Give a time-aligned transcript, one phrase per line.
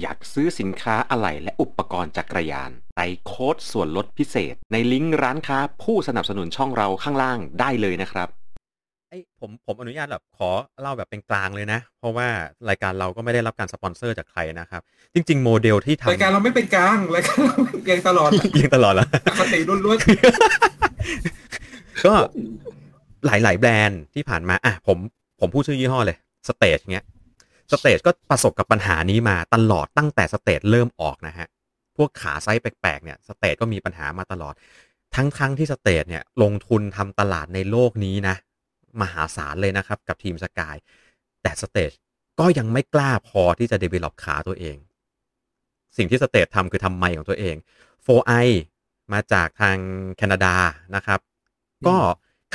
[0.00, 8.28] อยากซื้อสินค้าอะไหล่และอุปกรณ์จักรยานใส่โค้ดส่วนลดพิเศษ ในลิงก์ร้านค้าผู้สนับสนุนช่องเราข้างล่างได้เลยนะครับ
[9.08, 10.50] ไอ้ผมผมอนุญาตแบบขอ
[10.80, 12.28] เล่าแบบเป็นกลางเลยนะ เพราะว่า
[12.68, 14.82] รายการเราก็ไม่ได้รับการสปอนเซอร์จากใครนะครับ
[15.14, 19.98] จริง ๆ โมเดลที่ทำรายการเราไม่เป็นกลางรายการเราเอียงตลอดยิงตลอดแล้วอคติล้วน
[22.06, 22.12] ก็
[23.26, 24.98] หลายๆแบรนด์ที่ผ่านมาอะผม
[25.40, 26.16] ผมพูดชื่อยี่ห้อเลย
[26.48, 27.06] Stages เงี้ย
[27.72, 31.46] Stages ก็ประสบกับปัญหานี้มาตลอดตั้งแต่ Stages เริ่มออกนะฮะ
[31.96, 34.54] พวกขาไซส์แปลกๆเนี่ย Stages ก็มีปัญหามาตลอด
[35.14, 38.36] ทั้งๆที่ Stages เนี่ยลงทุนทำตลาดในโลกนี้นะ
[39.00, 40.76] มหาศาลเลยนะครับ กับ Team Sky
[41.42, 41.92] แต่ Stages
[42.40, 44.76] ก็ยังไม่กล้าพอที่จะ develop ขาตัวเอง
[45.96, 47.56] สิ่งที่ Stages ทำคือทำไมค์ของตัวเอง
[48.06, 48.46] 4iiii
[49.12, 49.76] มาจากทาง
[50.16, 50.54] แคนาดา
[50.96, 51.20] นะครับ
[51.86, 51.96] ก็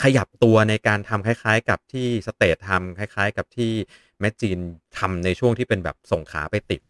[0.01, 3.73] ขยับตัวในการทำคล้าย ๆ กับที่สเตททำคล้าย ๆ กับที่
[4.19, 4.57] แมจจีน
[4.97, 6.81] ทำในช่วงที่เป็นแบบส่งขาไปติด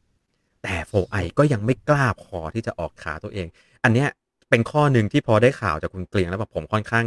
[0.63, 3.47] แต่โฟไอก็ยังไม่กล้าพอที่จะออกขาตัวเอง
[3.83, 4.09] อันเนี้ย
[4.49, 7.05] เป็นข้อหนึ่งที่พอได้ข่าวจากคุณเกลียงแล้วแบบผมค่อนข้าง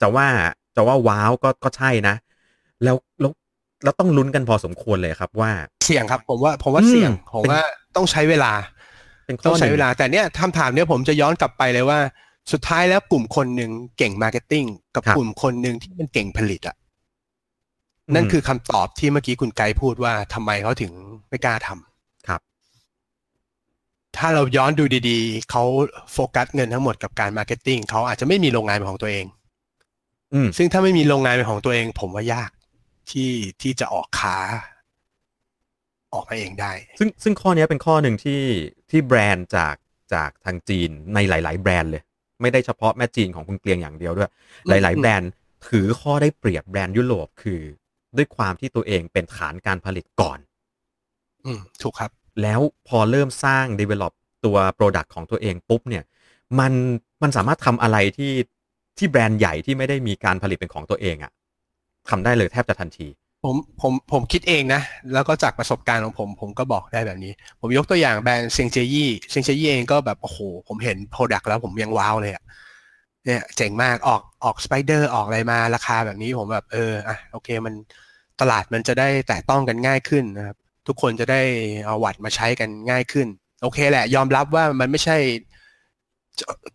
[0.00, 0.28] จะว่า
[0.76, 2.14] จะว่าว้าวก็ก็ใช่นะ
[2.84, 3.32] แล้วแล้ว
[3.84, 5.50] แล้วต้องลุ้นกันพอสมควรเลยครับว่า
[5.86, 7.60] เสี่ยงครับ ผมว่าผมว่าอืมเสี่ยงผมว่า
[7.96, 8.52] ต้องใช้เวลา
[9.26, 11.98] เป็นข้อหใช้นึ่งต้องใช้เวลา แต่เนี้ยคำถามเนี้ยผมจะย้อนกลับไปเลยว่า
[12.52, 16.76] สุดท้ายแล้วกลุ่มคนหนึ่งเก่ง marketing กับกลุ่มคนหนึ่งที่มันเก่งผลิตอะ
[18.14, 20.92] นั่นคือคำตอบที่เมื่อกี้คุณไกด์พูดว่าทำไมเขาถึง
[21.28, 22.40] ไม่กล้าทำครับ
[24.16, 25.64] ถ้าเราย้อนดูดีๆ เขา
[26.12, 29.26] โฟกัสเงินทั้งหมดกับการ marketing เขาอาจจะไม่มีโรงงานเป็นของตัวเอง
[30.34, 32.50] อืมซึ่งถ้าไม่มีโรงงานเป็นของตัวเอง ผมว่ายาก
[33.10, 33.30] ที่
[33.62, 34.36] ที่จะออกขา
[36.14, 38.42] ออกมาเองได้ ซึ่งซึ่งข้อเนี้ยเป็นข้อหนึ่งที่
[38.90, 39.76] ที่แบรนด์จาก
[40.14, 42.02] จากทางจีนในหลาย ๆ แบรนด์เลย
[42.40, 44.30] ไม่ได้เฉพาะแม่จีนของคุณเกลียงอย่างเดียวด้วย
[44.66, 45.30] อืมหลาย ๆ แบรนด์
[45.68, 47.60] ถือข้อได้เปรียบแบรนด์ยุโรปคือ
[48.16, 50.38] ด้วยความที่ตัวเองเป็นฐานการผลิตก่อน
[51.44, 52.10] อืมถูกครับ
[52.42, 54.12] แล้วพอเริ่มสร้าง develop
[54.44, 56.04] ตัว Product ของตัวเองปุ๊บเนี่ย
[56.58, 56.72] มัน
[57.22, 58.32] มันสามารถทำอะไรที่
[58.98, 61.32] ที่แบรนด์ใหญ่ที่ไม่ได้มีการผลิตเป็นของตัวเองอะ
[62.08, 63.08] ทำได้เลยแทบจะทันที
[63.44, 72.44] ผมผมผมคิดเองนะ แล้วก็จากประสบการณ์ของผม ผมก็บอกได้แบบนี้ ผมยกตัวอย่างแบรนด์ Sigeyi Sigeyi เองก็แบบ โอ้โห ผมเห็น product แล้วผมยังว้าวเลยอะ
[73.26, 77.74] เนี่ยเจ๋งมากออกออก spider ออกอะไรมาราคาแบบนี้ผมแบบเอออะโอเคมัน
[78.40, 80.56] ตลาดมันจะได้แตะต้องกันง่ายขึ้นนะครับ
[80.86, 81.40] ทุกคนจะได้
[81.86, 83.26] เอาวัตต์มาใช้กันง่ายขึ้น
[83.62, 85.16] โอเคแหละ ยอมรับว่ามันไม่ใช่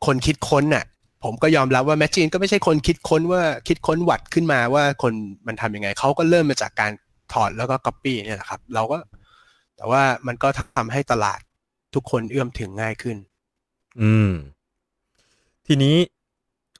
[0.05, 0.85] คนคิดค้นน่ะ
[1.23, 5.13] ผมก็ยอมรับว่า Magene ก็ไม่ใช่คนคิดค้นว่าคิดค้นวัตต์ขึ้นมาว่าคน
[5.47, 6.91] มันทำยังไง เขาก็เริ่มมาจากการ
[7.33, 8.97] ถอดแล้วก็ก๊อปปี้เนี่ยแหละครับ เราก็
[9.77, 10.47] แต่ว่ามันก็
[10.77, 11.39] ทำให้ตลาด
[11.95, 13.17] ทุกคนเอื้อมถึงง่ายขึ้น
[14.01, 14.31] อืม
[15.67, 15.95] ทีนี้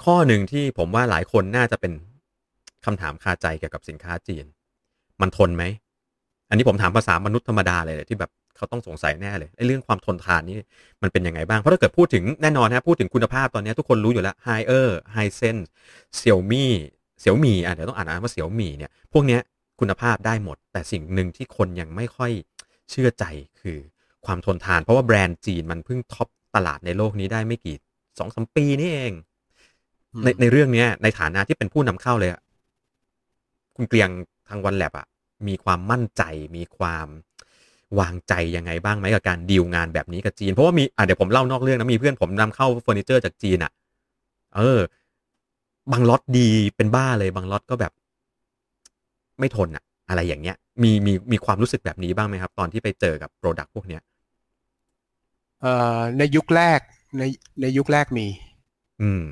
[0.04, 1.94] ข้อหนึ่งที่ผมว่าหลายคนน่าจะเป็น
[2.86, 4.46] คำถามคาใจเกี่ยวกับสินค้าจีน
[5.22, 5.64] มันทนไหม
[6.50, 10.58] อันนี้ผมถามภาษามนุษย์ธรรมดาเลยแหละที่แบบเขาต้องสงสัยแน่เลยไอ้เรื่องความทนทานนี่
[11.02, 15.58] มันเป็นยังไงบ้าง เพราะถ้าเกิดพูดถึงแน่นอนนะพูดถึงคุณภาพตอนนี้ทุกคนรู้อยู่แล้ว h i เออร์ไฮเซน
[16.18, 16.72] เสี่ยวมี่
[17.20, 19.42] เสี่ยวมี่อะเดี๋ยวต้องอ่านนะว่าเสี่ยวมี่เนี่ยพวกเนี้ย
[19.80, 22.32] คุณภาพได้หมด แต่สิ่งหนึ่งที่คนยังไม่ค่อย
[22.90, 23.26] เชื่อใจ
[23.62, 23.78] คือ
[24.26, 27.76] ความทนทาน เพราะว่าแบรนด์จีนมันเพิ่งท็อปตลาดในโลกนี้ได้ไม่กี่
[28.20, 29.14] สองสมปีนี่เอง
[30.24, 32.42] ในในเรื่องเนี้ย ในฐานะที่เป็นผู้นำเข้าเลยอะ
[33.76, 34.10] คุณเกลียง
[34.50, 35.08] ทางวันแลบอะ
[35.48, 36.24] มีความมั่นใจ
[36.58, 37.08] มีความ
[38.00, 43.72] วางใจยังไงบ้างไหมกับการดีลงานแบบนี้กับจีน เพราะว่ามีอะเดี๋ยวผมเล่านอกเรื่องนะมีเพื่อนผมนำเข้าเฟอร์นิเจอร์จากจีนอะ
[44.56, 44.80] เออ
[45.92, 47.92] บางล็อตดีเป็นบ้าเลย บางล็อตก็แบบ
[49.40, 54.02] ไม่ทนอะอะไรอย่างเงี้ย มีมีมีความรู้สึกแบบนี้บ้างไหมครับ ตอนที่ไปเจอกับ product พวกเนี้ย
[55.62, 56.80] เอ่อในยุคแรก
[57.18, 57.24] ใน
[57.62, 58.28] ในยุคแรกมี
[59.02, 59.24] อืม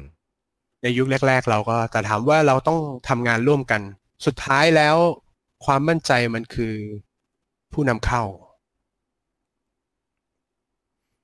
[0.85, 2.79] ในยุคแรก ๆ เราก็แต่ถามว่าเราต้อง
[3.09, 3.81] ทำงานร่วมกัน
[4.25, 4.96] สุดท้ายแล้ว
[5.66, 6.73] ความมั่นใจมันคือ
[7.73, 8.23] ผู้นำเข้า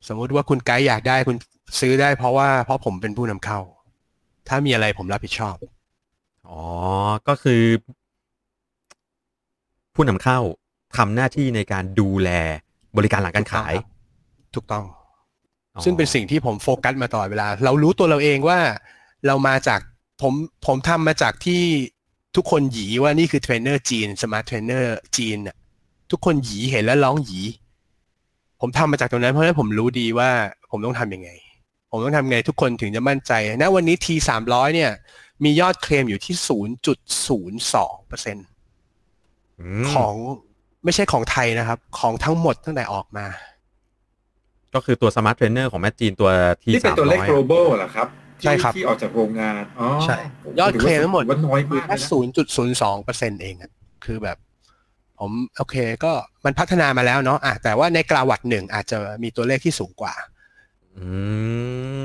[0.07, 1.37] สมมุติว่าคุณไกด์อยากได้คุณ
[1.79, 3.59] ซื้อได้เพราะว่าเพราะผมเป็นผู้นำเข้า
[4.47, 5.55] ถ้ามีอะไรผมรับผิดชอบ
[6.49, 6.63] อ๋อ
[7.27, 7.63] ก็คือ
[9.95, 10.39] ผู้นำเข้า
[10.97, 12.29] ทำหน้าที่ในการดูแล
[12.97, 13.73] บริการหลังการขาย
[14.55, 14.85] ถูกต้อง
[15.75, 18.59] อ๋อซึ่งเป็นสิ่งที่ผมโฟกัสมาตลอดเวลา เรารรู้ตัวเราเองว่า
[19.27, 19.79] เรามาจาก
[20.21, 20.33] ผม
[20.65, 21.61] ผมทำมาจากที่
[22.35, 25.55] ทุกคนหยีว่านี่คือเทรนเนอร์จีน smart trainer จีนน่ะ
[26.11, 27.41] ทุกคนหยีเห็นแล้วร้องหยี
[28.61, 30.29] ผมทำมาจากตรงนั้นเพราะฉะนั้นผมรู้ดีว่า
[30.71, 31.29] ผมต้องทำยังไง
[31.91, 33.31] ผมต้องทำไงทุกคนถึงจะมั่นใจ
[33.61, 34.91] ณวันนี้ T สามร้อยเนี่ย
[35.43, 36.97] มียอดเคลมอยู่ที่ศูนย์จุด
[37.27, 38.37] ศูนย์สองเปอร์เซ็น
[39.81, 40.13] ต์ของ
[40.83, 43.25] ไม่ใช่ของไทยนะครับ ของทั้งหมดตั้งแต่ออกมา
[44.73, 46.29] ก็คือตัว smart trainer ของ Magene ตัว
[46.61, 53.71] ทีนี่เป็สานมตัวเลขร้อย global เหรอครับที่ ใช่ครับที่ออกจากโรงงานอ๋อใช่โโหยอดเคลมทั้งหมดถือว่าน้อยมากแค่เลยนะศูนย์จุดศูนย์สองเปอร์เซ็นเองอะ
[54.05, 54.37] คือแบบ
[55.19, 56.11] ผผมโอเคก็
[56.45, 60.13] มันพัฒนามาแล้วเนาะอะแต่ว่าในกราวัดหนึ่งอาจจะมีตัวเลขที่สูงกว่า
[60.97, 61.05] อื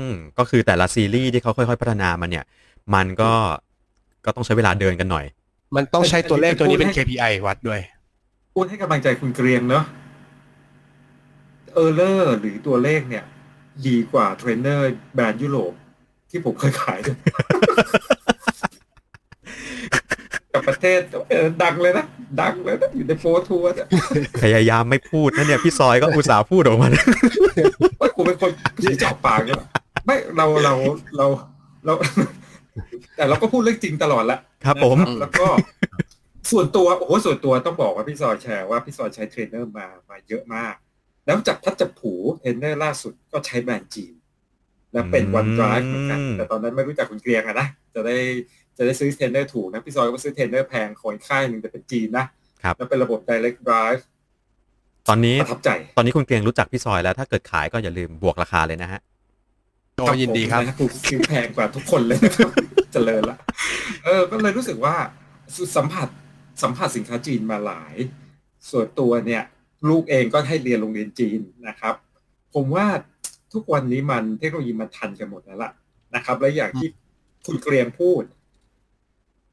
[0.07, 2.45] มก็คือแต่ละซีรีส์ที่เขาค่อยๆ พัฒนามันเนี่ย
[2.95, 3.31] มันก็
[4.25, 5.25] ก็ต้องใช้เวลาเดินกันหน่อย
[5.75, 7.81] มันต้องใช้ตัวเลขตัวนี้เป็น KPI วัดด้วย
[8.53, 9.83] พูดให้กำลังใจคุณเกรียงเนาะ
[11.73, 13.23] error หรือตัวเลขเนี่ย
[13.87, 14.85] ดีกว่าเทรนเนอร์
[15.15, 15.73] แบรนด์ยุโรป
[16.29, 17.17] ที่ผมเคยขายด้วย
[20.53, 22.05] กับประเทศเออดังเลยนะ
[22.41, 23.87] ดังเลยนะ อยู่ใน Pro Tour เนี่ย
[24.41, 26.89] พยายามไม่พูดนะเนี่ย พี่ซอยก็อุตส่าห์พูดออกมา
[27.99, 28.51] ว่ากูเป็นคน
[28.83, 29.61] ที่เจาะปากเนี่ย
[30.05, 30.73] ไม่เราเรา
[31.17, 31.27] เรา
[31.85, 31.93] เรา
[33.15, 35.47] แต่เราก็พูดเรื่องจริงตลอดละครับ ผมนะครับแล้วก็
[36.51, 40.75] ส่วนตัวโอ้โหส่วนตัวต้องบอกว่าพี่ซอยแชร์ว่าพี่ซอยใช้เทรนเนอร์มามาเยอะมาก
[41.25, 44.13] แล้วจากพัดจับผูเทรนเนอร์ล่าสุดก็ใช้แบรนด์จีน
[44.93, 48.17] และเป็นวันด i v e เหมือนกันอืมแต่ตอนนั้นไม่รู้จักคุณเกรียงอะนะจะได้
[48.77, 52.25] จะได้ซื้อเทรนเนอร์ถูกนะพี่ซอยก็ซื้อเทรนเนอร์แพงของอีกค่ายหนึ่งแต่เป็นจีนนะ
[52.63, 54.01] ครับแล้วเป็นระบบ direct drive
[55.07, 58.99] ตอนนี้ประทับใจ ตอนนี้คุณเกรียงรู้จักพี่ซอยแล้วถ้าเกิดขายก็อย่าลืมบวกราคาเลยนะฮะ
[59.95, 62.51] โอ้ยินดีครับผมนะกูซื้อแพงกว่าทุกคนเลยนะครับ
[62.93, 63.37] เจริญละ
[64.05, 64.95] เออก็เลยรู้สึกว่า
[65.75, 66.07] สัมผัส
[66.63, 67.95] สัมผัสสินค้าจีนมาหลาย
[68.71, 69.43] ส่วนตัวเนี่ย
[69.89, 71.95] ลูกเองก็ให้เรียนโรงเรียนจีนนะครับ
[72.55, 72.85] ผมว่า
[73.53, 75.71] ทุกวันนี้มันเทคโนโลยีมันทันกันหมดแล้วล่ะ
[76.15, 76.89] นะครับ และอย่างที่
[77.45, 78.23] คุณเกรียงพูด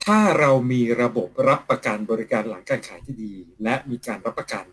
[0.07, 3.33] ถ้าเรามีระบบรับประกันบริการหลังการขายที่ดี
[3.63, 4.65] และมีการรับประกัน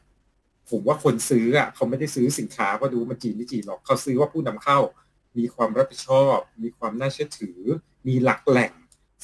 [0.70, 4.80] ผมว่าคนซื้ออะเขาไม่ได้ซื้อสินค้าว่าดูมาจีนไม่จีนหรอกเขาซื้อว่าผู้นำเข้า
[5.38, 7.60] มีความรับผิดชอบ มีความน่าเชื่อถือ
[8.08, 8.72] มีหลักแหล่ง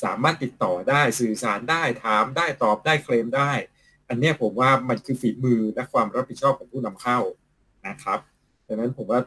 [0.04, 3.52] สามารถติดต่อได้สื่อสารได้ถามได้ตอบได้เคลมได้
[4.10, 7.20] อันเนี้ยผมว่ามันคือฝีมือและความรับผิดชอบของผู้นำเข้า
[7.88, 8.20] นะครับ
[8.68, 9.20] ดังนั้นผมว่า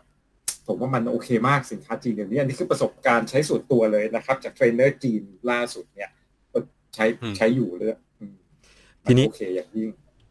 [0.70, 6.10] ผมว่ามันโอเคมากสินค้าจีนเดี๋ยวนี้อันนี้คือประสบการณ์ใช้ส่วนตัวเลยนะครับ จากเทรนเนอร์จีนล่าสุดเนี่ย
[6.52, 6.58] ก็
[6.94, 7.88] ใช้อืมใช้อยู่เลย
[8.20, 8.34] อืม
[9.04, 9.88] ทีนี้โอเคอย่างยิ่ง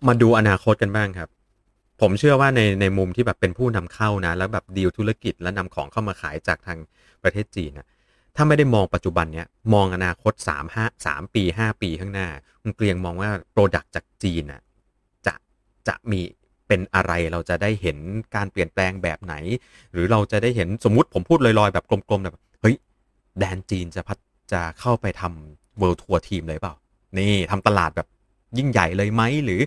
[0.07, 1.29] มาดูอนาคตกันบ้างครับ
[2.01, 6.79] ผมเชื่อว่าในในมุมที่แบบเป็นผู้นำเข้านะ แล้วแบบดีลธุรกิจแล้วนำของเข้ามาขายจากทาง
[7.23, 7.87] ประเทศจีนนะ
[8.35, 12.27] ถ้าไม่ได้มองปัจจุบันเนี้ยมองอนาคตสามห้าสามปีห้าปีข้างหน้า
[12.61, 14.61] คุณเกรียงมองว่า product จากจีนน่ะ
[15.25, 15.33] จะ
[15.87, 16.21] จะมี
[16.69, 17.97] เป็นอะไรเราจะได้เห็น
[18.35, 19.35] การเปลี่ยนแปลงแบบไหน
[19.93, 22.75] หรือเราจะได้เห็นสมมุติผมพูดลอยๆ แบบกลมๆแบบเฮ้ย
[23.39, 24.17] แดนจีนจะพัด
[24.51, 26.73] จะเข้าไปทำเวิลด์ทัวร์ทีมเลยเปล่า
[27.17, 28.07] นี่ทำตลาดแบบ
[28.57, 29.61] ยิ่งใหญ่เลยไหมหรือ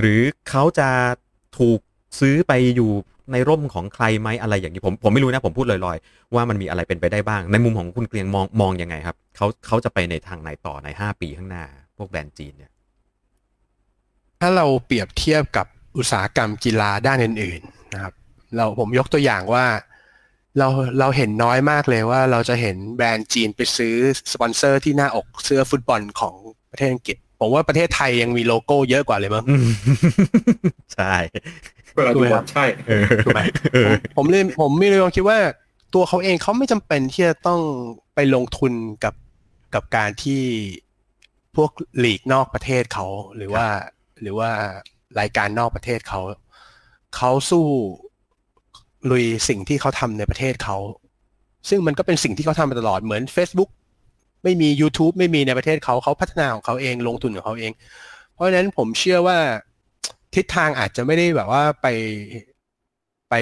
[0.00, 0.88] หรือเขาจะ
[1.58, 1.80] ถูก
[2.20, 2.90] ซื้อไปอยู่
[3.32, 11.64] ในร่มของใครไหมอะไรอย่างนี้ผมผมไม่รู้นะผมพูดลอยๆ ว่ามันมีอะไรเป็นไปได้บ้าง ในมุมของคุณเกรียงมองมองยังไงครับเขาเขาจะไปในทางไหนต่อในห้าปีข้างหน้า
[11.96, 12.72] พวกแบรนด์จีนเนี่ย
[14.40, 15.66] ถ้าเราเปรียบเทียบกับ
[15.98, 18.12] อุตสาหกรรมกีฬาด้านอื่นๆนะครับ
[18.56, 19.66] เราผมยกตัวอย่างว่า
[20.58, 20.68] เรา
[21.00, 23.94] เราเห็นน้อยมากเลยว่าเราจะเห็นแบรนด์จีนไปซื้อ
[24.32, 26.34] สปอนเซอร์ที่หน้าอกเสื้อฟุตบอลของ
[26.70, 29.68] ประเทศอังกฤษ ผมว่าประเทศไทยยังมีโลโก้เยอะกว่าเลยมั้งอืม
[30.94, 31.14] ใช่
[31.94, 33.40] เวลาดูถูกไหมบครัอบลใช่เออถูกไหม
[33.72, 35.38] เออผมผมเลยผมมีความคิดว่า
[35.94, 37.60] ตัวเขาเองเขาไม่จำเป็นที่จะต้อง
[38.14, 38.72] ไปลงทุน
[39.04, 39.14] กับ
[39.74, 40.42] กับการที่
[41.56, 41.70] พวก
[42.04, 43.06] ลีกนอกประเทศเขา
[43.36, 43.66] หรือว่า
[44.20, 44.50] หรือว่า
[45.20, 46.20] รายการนอกประเทศเขา
[47.16, 47.64] เขาสู้
[49.10, 50.76] ลุยสิ่งที่เขาทำในประเทศเขา
[51.68, 53.70] ซึ่งมันก็เป็นสิ่งที่เขาทำมาตลอดเหมือน Facebook
[54.44, 57.72] ไม่มี YouTube ไม่มีในประเทศเขาเขาพัฒนาของเขาเองลงทุนของเขาเอง
[58.32, 59.38] เพราะฉะนั้นผมเชื่อว่า
[60.34, 61.86] ทิศทางอาจจะไม่ได้แบบว่าไป
[63.30, 63.34] ไป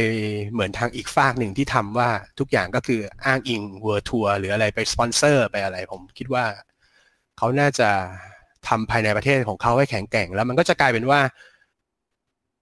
[0.53, 2.09] เหมือนทางอีกฝากหนึ่งที่ทำว่า
[2.39, 6.45] ทุกอย่างก็คืออ้างอิงเวอร์ทัวร์หรืออะไรไปสปอนเซอร์ไปอะไร ผมคิดว่า
[7.39, 7.91] เขาน่าจะ
[8.69, 11.21] ทำภายในประเทศของเขาให้แข็งแกร่ง แล้วมันก็จะกลายเป็นว่า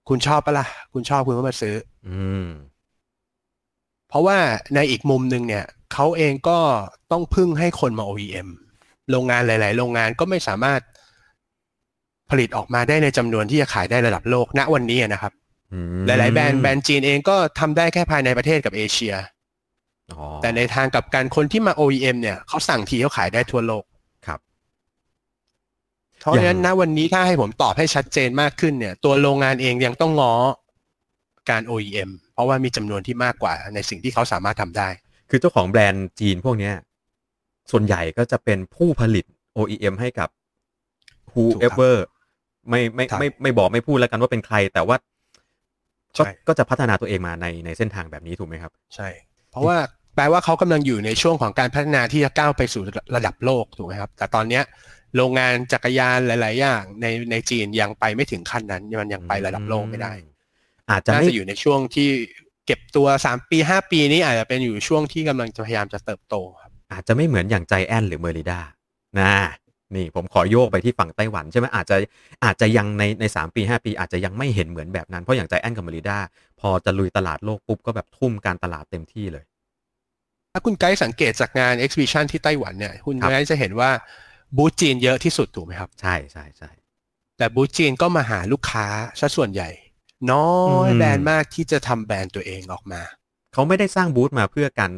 [0.08, 1.74] คุณชอบปะล่ะ คุณชอบคุณก็มาซื้อ
[2.08, 2.46] อืม
[4.08, 4.38] เพราะว่า
[4.74, 6.58] ในอีกมุมหนึ่งเนี่ยเขาเองก็
[7.12, 8.48] ต้องพึ่งให้คนมา OEM
[9.10, 10.80] โรงงานหลาย ๆ โรงงานก็ไม่สามารถ
[12.30, 15.32] ผลิตออกมาได้ในจำนวนที่จะขายได้ระดับโลกณวันนี้นะครับ
[15.72, 19.14] อืมหลาย ๆ แบรนด์แบรนด์จีนเองก็ทำได้แค่ภายในประเทศกับเอเชีย
[20.12, 23.91] อ๋อแต่ในทางกลับการคนที่มา OEM เนี่ยเขาสั่งทีเขาขายได้ทั่วโลกครับ
[26.22, 30.34] เพราะฉะนั้นณวันนี้ถ้าให้ผมตอบให้ชัดเจนมากขึ้นเนี่ย ตัวโรงงานเองยังต้องง้อ
[31.50, 34.88] การ OEM เพราะว่ามีจำนวนที่มากกว่าในสิ่งที่เขาสามารถทำได้
[35.30, 36.74] คือเจ้าของแบรนด์จีนพวกเนี้ย
[37.70, 39.24] ส่วนใหญ่ก็จะเป็นผู้ผลิต
[39.56, 40.28] OEM ให้กับ
[41.32, 41.94] whoever
[42.68, 44.96] ไม่ไม่ครับไม่ไม่บอกไม่พูดแล้วกันว่าเป็นใคร แต่ว่า
[46.16, 49.08] ก็ใช่ก็จะพัฒนาตัวเองมาในในเส้นทางแบบนี้ถูกไหมครับ ใช่
[49.50, 49.76] เพราะว่า
[50.16, 52.82] แปลว่าเขากำลังอยู่ในช่วงของการพัฒนาที่จะก้าวไปสู่
[53.16, 54.62] ระดับโลกถูกไหมครับ แต่ตอนเนี้ย
[55.16, 60.12] โรงงานจักรยานหลาย ๆ อย่างในในจีนยังไปไม่ถึงขั้นนั้นมันยังไประดับโลกไม่ได้
[60.90, 62.08] อาจจะน่าไม่จะอยู่ในช่วงที่
[62.66, 68.60] เก็บตัวสามปีห้าปีนี้อาจจะเป็นอยู่ช่วงที่กำลังจะพยายามจะเติบโตครับอาจจะไม่เหมือนอย่างใจแอนหรือเมอริดา
[69.20, 69.34] นะ
[69.94, 71.96] นี่ผมขอโยกไปที่ฝั่งไต้หวันใช่ไหมอาจจะ
[72.44, 76.18] อาจจะยังในในสามปีห้าปี อาจจะยังไม่เห็นเหมือนแบบนั้น เพราะอย่างใจแอนกับมาริด้า
[76.60, 79.44] พอจะลุยตลาดโลกปุ๊บก็แบบทุ่มการตลาดเต็มที่เลย
[80.52, 83.90] ถ้าคุณไกด์สังเกตจากงาน exhibition ที่ไต้หวันเนี่ย คุณครับไกด์จะเห็นว่า
[84.56, 86.70] บูธจีนเยอะที่สุดถูกไหมครับ ใช่ใช่ใช่
[87.38, 88.86] แต่บูธจีนก็มาหาลูกค้า
[89.20, 89.70] ซะส่วนใหญ่
[90.30, 90.48] น้อ
[90.86, 93.02] ยอืมแบรนด์มากที่จะทำแบรนด์ตัวเองออกมา
[93.52, 94.92] เขาไม่ได้สร้างบูธมาเพื่อการ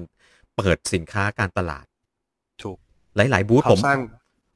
[0.56, 1.84] เปิดสินค้าการตลาด
[2.62, 2.78] ถูก
[3.16, 4.00] หลาย ๆ บูธผเขามสร้าง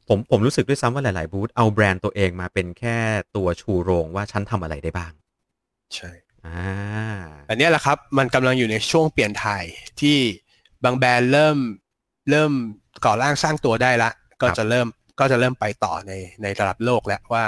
[0.09, 2.97] ผมผมรู้สึกด้วยซ้ำว่าหลาย ๆ บูธเอาแบรนด์ตัวเองมาเป็นแค่
[3.37, 5.13] ตัวชูโรงว่าฉันทำอะไรได้บ้าง
[5.95, 6.11] ใช่
[6.47, 6.61] อ่า
[7.49, 9.65] อันเนี้ยแหละครับมันกำลังอยู่ในช่วงเปลี่ยนถ่าย
[10.01, 10.17] ที่
[10.85, 11.57] บางแบรนด์เริ่ม
[12.31, 12.53] เริ่ม
[13.05, 14.87] ก่อร่างสร้างตัวได้ละ ก็ครับจะเริ่ม
[15.21, 17.45] ก็จะเริ่มไปต่อในในระดับโลกแล้วว่า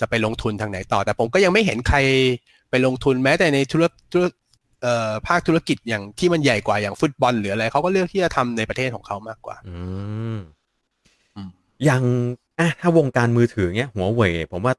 [0.00, 1.98] จะไปลงทุนทางไหนต่อ แต่ผมก็ยังไม่เห็นใคร
[2.70, 4.24] ไปลงทุนแม้แต่ในธุรธุร
[4.82, 9.78] เอ่อภาคธุรกิจอย่างที่มันใหญ่กว่าอย่างฟุตบอลหรืออะไรเขาก็เลือกที่จะทำในประเทศของเขามากกว่าอื
[10.36, 10.38] ม
[11.36, 11.50] อืม
[11.84, 12.02] อย่าง
[12.58, 14.74] อะถ้าวงการมือถือเนี้ยหัวเว่ยผมว่า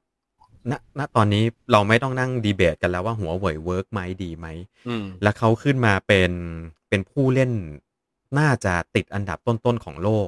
[0.72, 4.48] ณณตอนนี้เราไม่ต้องนั่งดีเบตกันแล้วว่าหัวเว่ยเวิร์กไหมดีไหม
[4.88, 6.32] อืมแล้วเขาขึ้นมาเป็น
[6.90, 7.52] เป็นผู้เล่น
[8.40, 10.28] น่าจะติดอันดับต้นๆของโลก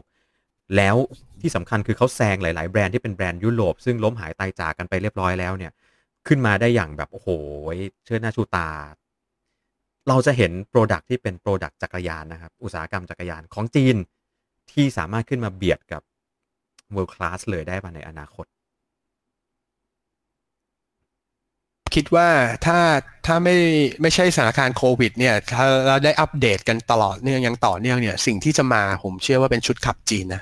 [0.75, 0.95] แล้ว
[1.41, 5.71] ที่สำคัญคือเขาแซงหลาย ๆ แบรนด์ที่เป็นแบรนด์ยุโรป ซึ่งล้มหายตายจากกันไปเรียบร้อยแล้วเนี่ย
[6.27, 7.29] ขึ้นมาได้อย่างแบบ โอ้โห
[8.05, 8.69] เชิดหน้าชูตา
[10.09, 13.95] เราจะเห็นโปรดักที่เป็นโปรดักจักรยานนะครับ อุตสาหกรรมจักรยานของจีน
[14.71, 16.01] ที่สามารถขึ้นมาเบียดกับ
[16.95, 18.45] world class เลยได้มาในอนาคต
[21.95, 22.29] คิดว่า
[22.65, 22.79] ถ้า
[23.25, 23.57] ถ้าไม่
[24.01, 30.41] ไม่ใช่สถานการณ์โควิดเนี่ย ถ้าเราได้อัปเดตกันตลอดเนื่องยังต่อเนื่องเนี่ย สิ่งที่จะมาผมเชื่อว่าเป็นชุดขับจีนนะ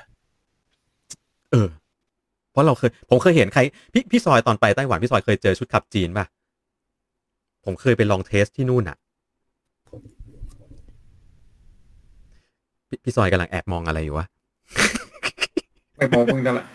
[1.52, 1.68] เออ
[2.52, 3.60] เพราะเราเคย ผมเคยเห็นใคร
[3.92, 6.26] พี่พี่ซอยตอนไปไต้หวันพี่ซอยเคยเจอชุดขับจีนป่ะ
[7.64, 8.96] ผมเคยไปลอง test ที่นู่นอะ
[12.88, 14.26] พี่พี่ซอยกำลังแอบมองอะไรอยู่วะ
[15.96, 16.66] ไม่มองมึงนั่นแหละ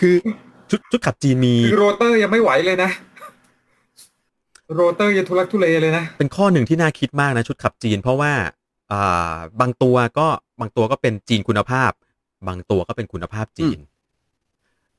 [0.00, 0.14] คือ
[0.70, 2.90] ชุดชุดขับจีนมีคือโรเตอร์ยังไม่ไหวเลยนะ
[4.74, 8.32] โรเตอร์ยังทุลักทุเลเลยนะ เป็นข้อหนึ่งที่น่าคิดมากนะ ชุดขับจีน เพราะว่า
[8.92, 10.26] อ่า บางตัวก็
[10.60, 11.90] บางตัวก็เป็นจีนคุณภาพ
[12.48, 13.78] บางตัวก็เป็นคุณภาพจีน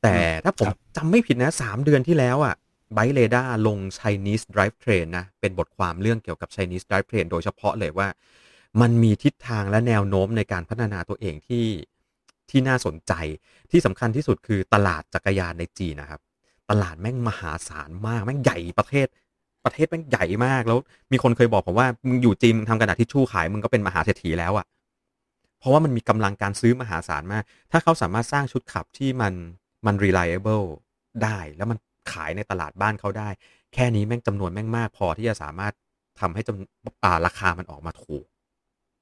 [0.04, 2.56] แต่ถ้าผมครับจำไม่ผิดนะสามเดือนที่แล้วอะ
[2.94, 8.08] ไบเ r ด d าลง Chinese Drive Train นะ เป็นบทความเรื่องเกี่ยวกับ Chinese Drive Train โดยเฉพาะเลยว่า
[8.82, 11.66] มันมีทิศทางและแนวโน้มในการพัฒนาตัวเองที่
[12.50, 13.14] ที่น่าสนใจ
[13.72, 16.22] ที่สำคัญที่สุดคือตลาดจักรยานในจีนนะครับ
[16.70, 19.08] ตลาดแม่งมหาศาลมาก แม่งใหญ่ประเทศ
[19.66, 20.80] ประเทศแม่งใหญ่มากแล้ว
[21.12, 24.66] มีคนเคยบอกผมว่า มึงอยู่จีนมึงทำกระดาษทิชชู่ขายมึงก็เป็นมหาเศรษฐีแล้วอะ่ะ
[25.60, 29.34] เพราะว่ามันมีกำลังการซื้อมหาศาลมาก ถ้าเขาสามารถสร้างชุดขับที่มัน
[29.86, 30.66] มัน reliable
[31.24, 31.78] ได้ แล้วมัน
[32.12, 33.30] ขายในตลาดบ้านเขาได้
[33.74, 35.74] แค่นี้แม่งจำนวนแม่งมาก พอที่จะสามารถ
[36.20, 38.26] ทำให้จำอ่าราคามันออกมาถูก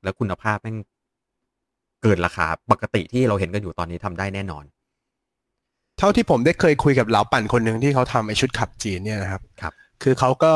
[0.03, 0.77] แล้วคุณภาพแม่ง
[2.01, 4.63] เกินราคาปกติที่เราเห็นกันอยู่ตอนนี้ทำได้แน่นอน
[5.97, 10.53] เท่าที่ผมได้เคยคุยกับเหลาปั่นคนหนึ่งที่เขาทำไอชุดขับจีนเนี่ยนะครับครับ คือเขาก็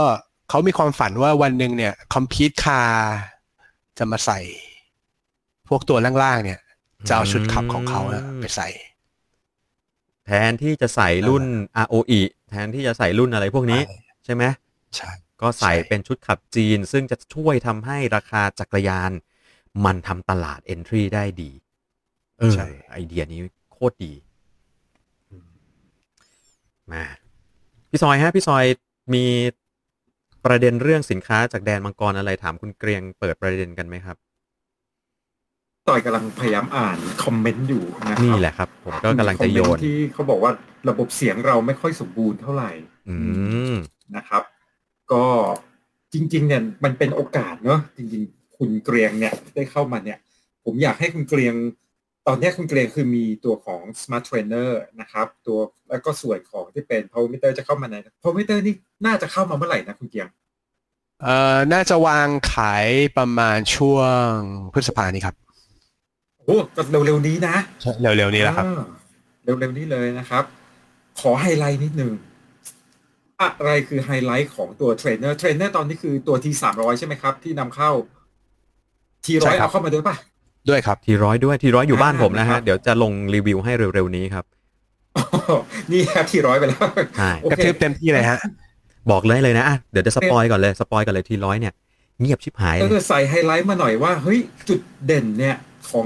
[0.49, 3.17] เขามีความฝันว่าวันหนึ่งเนี่ยคอมพิวต์คาร์
[3.97, 4.39] จะมาใส่
[5.69, 6.59] พวกตัวล่างๆเนี่ย
[7.07, 8.69] จะเอาชุดขับของเขาอะไปใส่
[10.25, 11.43] แทนที่จะใส่รุ่น
[11.85, 14.43] ROE แทนที่จะใส่รุ่นอะไรพวกนี้ใช่ใช่ไหม
[14.95, 15.11] ใช่
[15.41, 19.11] ก็ใส่ใช่เป็นชุดขับจีน ซึ่งจะช่วยทำให้ราคาจักรยาน
[19.85, 21.51] มันทำตลาด Entry ได้ดี
[22.37, 23.39] เออใช่ไอเดียนี้
[23.71, 24.13] โคตรดี
[26.91, 27.03] มา
[27.89, 28.65] พี่ซอยฮะ พี่ซอย
[29.13, 29.25] มี
[30.45, 34.17] ประเด็นเรื่องสินค้าจากแดนมังกรอะไรถามคุณเกรียงเปิดประเด็นกันไหมครับ
[35.89, 40.51] ต่อยกำลังพยายามอ่านคอมเมนต์อยู่นะครับนี่แหละครับ ผมก็กำลังจะโยมีคอมเมนต์ที่เขาบอกว่า
[40.89, 42.71] ระบบเสียงเราไม่ค่อยสมบูรณ์เท่าไหร่
[43.09, 43.17] อื
[43.71, 43.75] ม
[44.15, 44.43] นะครับ
[45.11, 45.25] ก็
[46.13, 50.19] จริง ๆ เนี่ยมันเป็นโอกาสเนอะจริง ๆ คุณเกรียงเนี่ยได้เข้ามาเนี่ย
[50.65, 51.55] ผมอยากให้คุณเกรียง
[52.27, 54.69] ตอนเนี้ยคุณเกรียงคือมีตัวของ smart trainer
[54.99, 60.27] นะครับ ตัวแล้วก็ส่วนของที่เป็น power meter จะเข้ามาใน power meter นี่น่าจะเข้ามาเมื่อไหร่นะคุณเกรียง
[61.23, 64.31] เอ่อ น่าจะวางขายประมาณช่วง
[64.73, 65.35] พฤษภานี้ครับ
[66.49, 67.55] โอ้ก็เร็วๆนี้นะ
[68.01, 68.79] เร็วๆนี้แหละครับอ่า
[69.43, 70.43] เร็วๆนี้เลยนะครับ
[71.19, 72.13] ขอไฮไลท์นิดนึง
[73.41, 77.91] อะไรคือไฮไลท์ของตัว trainer trainer ตอนนี้คือตัว T สามร้อยใช่ไหมครับ ที่นำเข้า
[79.25, 80.15] T ร้ใช่อยครับเอาเข้ามาด้วยป่ะ
[80.69, 84.45] ด้วยครับ T ร้อยด้วย T ร้อยอยู่บ้านผมนะครัฮะเดี๋ยวจะลงรีวิวให้เร็วๆนี้ครับ
[85.15, 85.23] อ๋อ
[85.91, 88.39] นี่ครับ T ร้อยไปแล้วใช่โอเคกระทืบเต็มที่เลยฮะ
[89.11, 91.73] บอกเลยเลยนะอะเดี๋ยวจะ spoil ก่อนเลย spoil ก่อนเลย T ร้อยเนี่ย
[92.21, 94.39] เงียบชิบหายก็เลยจะใส่ไฮไลท์มาหน่อยว่าเฮ้ย
[94.69, 95.55] จุดเด่นเนี่ย
[95.89, 96.05] ของ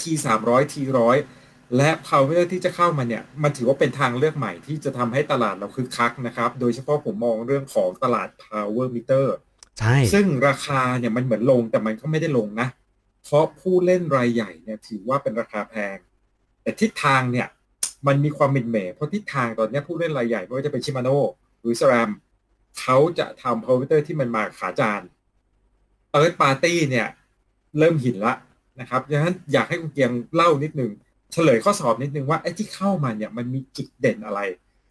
[0.00, 1.16] T สามร้อย T ร้อย
[1.76, 9.26] และ power ที่จะเข้ามาเนี่ย มันถือว่าเป็นทางเลือกใหม่ที่จะทำให้ตลาดเราคึกคักนะครับ โดยเฉพาะผมมองเรื่องของตลาด power meter
[9.78, 12.68] ใช่ ซึ่งราคาเนี่ยมันเหมือนลงแต่มันก็ไม่ได้ลงนะ
[13.24, 15.96] เพราะผู้เล่นรายใหญ่เนี่ยถือว่าเป็นราคาแพง
[16.62, 17.48] แต่ทิศทางเนี่ย
[18.06, 21.18] มันมีความเป็น mass เพราะทิศทางตอนเนี้ยผู้เล่นรายใหญ่ไม่ว่าจะเป็น Shimano
[21.60, 22.10] หรือ SRAM
[22.80, 25.02] เขาจะทำ power ที่มันมาขาจาน
[26.12, 27.08] third party เนี่ย
[27.78, 28.34] เริ่มหินละ
[28.80, 30.90] นะครับดังนั้นอยากให้คุณเกรียงเล่านิดนึง
[31.32, 34.40] เฉลยข้อสอบนิดนึงว่าไอ้ที่เข้ามาเนี่ยมันมีจุดเด่นอะไร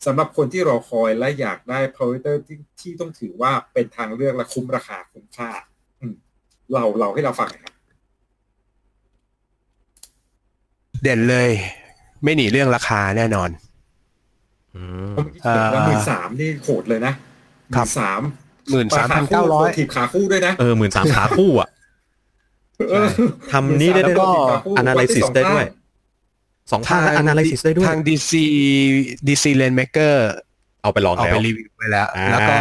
[0.05, 5.49] สำหรับคนที่รอคอยและอยากได้พาวเวอร์ที่ที่ต้องถือว่าเป็นทางเลือกและคุ้มราคาคุ้มค่า
[6.01, 6.15] อืม
[6.73, 7.73] เราเราให้เราฟังหน่อยครับ
[11.03, 11.49] เด่นเลย
[12.23, 13.49] ไม่หนีเรื่องราคาแน่นอน
[14.75, 17.13] อืมเพราะเมื่อกี้บอกว่าหมื่นสามนี่โหดเลยนะ
[17.73, 18.21] หครัมื่บนสาม
[18.71, 21.82] หมื่นสามพันเก้าร้อยถีบขาคู่ด้วยนะเออหมื่นสามขาคู่อะเออ
[23.51, 25.65] ทำนี้ได้แล้ด้วยก็ถีบขาคู่ analysis ได้ด้วย
[26.71, 28.31] สองข้างและ analysis ได้ด้วย ทาง DC
[29.27, 30.15] DC Rainmaker
[30.81, 32.55] เอาไปลองเอาแล้ไปวรีวิวไปแล้วอ่าแล้วก็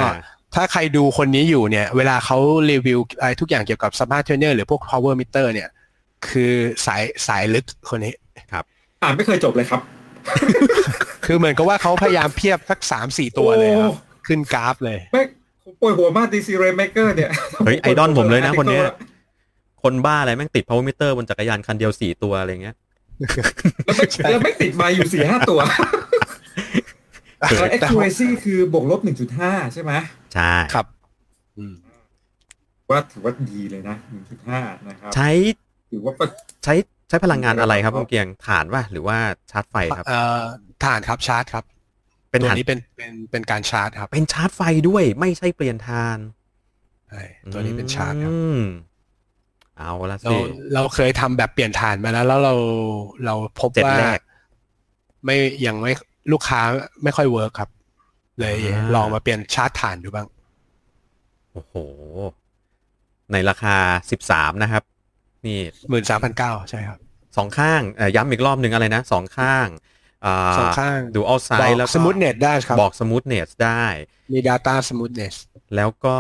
[0.55, 2.39] ถ้าใครดูคนนี้อยู่เนี่ย เวลาเขา
[2.71, 5.69] รีวิวอะไรทุกอย่างเกี่ยวกับ Smart Trainer หรือพวก Power Meter เนี่ย
[6.29, 6.53] คือ
[6.87, 8.13] สายสายลึกคนนี้
[9.03, 9.81] อ่านไม่เคยจบเลยครับ
[11.27, 15.27] คือเหมือนกับว่าเขาพยายามเพียบสักสามสี่ตัวเลยครับโอ้ขึ้นกราฟเลยแม่ง
[15.65, 17.31] ผมปวดหัวมาก DC Rainmaker เนี่ย
[17.67, 18.85] เฮ้ย ไอดอลผมเลยนะคนเนี้ย
[19.83, 22.77] คนบ้าอะไรแม่งติด power meter บนจักรยานคันเดียวสี่ตัวอะไรเงี้ย
[23.85, 25.61] แล้วไม่แล้วไม่ติดมาอยู่สี่ห้าตัว
[27.55, 29.93] แล้ว accuracy คือบวกลบหนึ่งจุดห้าใช่ไหม
[30.35, 30.87] ใช่ครับ
[31.59, 31.75] อืม
[32.91, 35.31] ว่าถือว่าดีเลยนะหนึ่งจุดห้านะครับ ใช้
[35.91, 36.13] ถือว่า
[36.65, 36.75] ใช้
[37.09, 39.19] ใช้พลังงานอะไรครับคุณเกียงถ่านว่าหรือว่า
[39.51, 40.43] ชาร์จไฟครับเอ่อ
[40.85, 41.65] ฐานครับชาร์จครับ
[42.31, 46.19] เป็นตัวถ่านนี้เป็นเป็นเป็นการชาร์จครับ เป็นชาร์จไฟด้วยไม่ใช่เปลี่ยนทาน
[47.09, 47.23] ใช่
[47.53, 48.61] ตัวนี้เป็นชาร์จครับอืม
[49.79, 50.37] เอาละเราสิ
[50.75, 52.55] เราเคยทำแบบเปลี่ยนฐานมาแล้ว แล้วเรา
[53.27, 54.21] เราพบเจ็ดว่าแรก
[55.25, 55.37] ไม่
[55.67, 55.93] ยังไม่
[56.33, 56.61] ลูกค้า
[57.03, 57.71] ไม่ค่อยเวิร์คครับ
[58.41, 60.27] เลยอ่าลองมาเปลี่ยนชาร์จฐานดูบ้าง
[61.53, 61.75] โอ้โห
[63.33, 63.77] ในราคา
[64.11, 64.83] สิบสามนะครับ
[65.47, 65.59] นี่
[65.91, 66.99] หมื่นสามพันเก้าใช่ครับ
[67.37, 69.67] สองข้างเอ่อย้ำอีกรอบหนึ่งอะไรนะสองข้าง
[70.25, 73.85] อ่าสองข้างดูเอาไซบอด์กแล้วก็ smoothness ได้ครับ บอก smoothness ได้
[74.33, 75.35] มี Data Smoothness
[75.77, 76.19] แล้วก็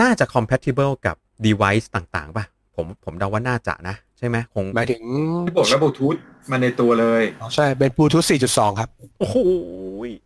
[0.00, 2.44] น่าจะ compatible กับ device ต่างๆป่ะ
[2.76, 5.02] ผมผมเดาว่าน่าจะนะ ใช่ไหมคงหมายถึง
[5.46, 6.16] ที่บอกแล้วบลูทูธ
[6.50, 7.22] มาในตัวเลย
[7.54, 9.36] ใช่ เป็นบลูทูธ4.2 ครับ โอ้โห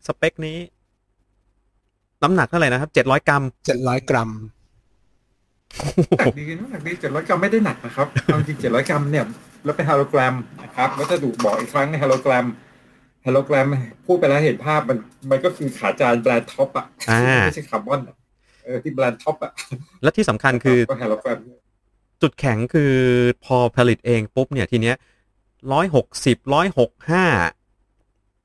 [0.07, 0.59] สเปคนี้
[2.23, 3.43] น้ำหนักเท่าไหร่นะครับเจ็ดร้อยกรัม
[3.77, 4.31] 700 กรัม
[6.19, 9.25] หนักดีนะหนักดีเจ็ดร้อยกรัมไม่ได้หนักนะครับเอาจริงเจ็ดร้อยกรัมเนี่ย
[9.65, 12.47] แล้วเป็น Hollowgram นะครับแล้วถ้าดูบอกอีกครั้งใน Hollowgram
[13.25, 13.67] Hollowgram
[14.07, 14.99] พูดไปแล้วเห็นภาพมัน
[15.31, 18.17] มันก็คือขาจานแบรนด์ top อะอ่าไม่ใช่คาร์บอนอะ
[18.65, 19.53] เออที่แบรนด์ top อะ
[20.03, 21.39] และที่สำคัญคือ ก็ Hollowgram
[22.23, 22.95] จุดแข็งคือ
[23.45, 24.97] พอผลิตเองปุ๊บเนี่ยทีเนี้ย
[25.73, 27.25] ร้อยหกสิบร้อยหกห้า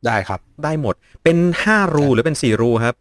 [0.05, 2.95] ได้ครับ ได้หมด เป็นห้ารูหรือเป็นสี่รูครับ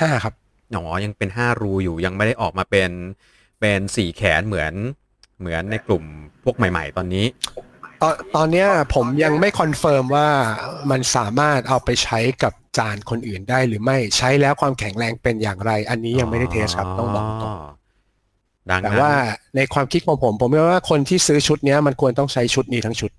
[0.00, 0.34] 5ครับ
[0.76, 2.90] อ๋อยังเป็นห้ารูอยู่ยังไม่ได้ออกมาเป็น
[3.60, 4.72] เป็นสี่แขนเหมือน
[5.40, 6.04] เหมือนในกลุ่ม
[6.44, 7.26] พวกใหม่ ๆ ตอนนี้
[8.02, 10.28] ตอนตอนเนี้ยผมยังไม่ confirm ว่า
[10.90, 17.54] มันสามารถเอาไปใช้กับ จานคนอื่นได้หรือไม่ใช้แล้วความแข็งแรงเป็นอย่างไร อันนี้ยังไม่ได้ test ครับต้องบอกตรง
[18.70, 19.12] ดังแต่นั้นว่า
[19.56, 23.10] ในความคิดของผม ผมคิดว่าคนที่ซื้อชุดเนี้ยมันควรต้องใช้ชุดนี้ทั้งชุด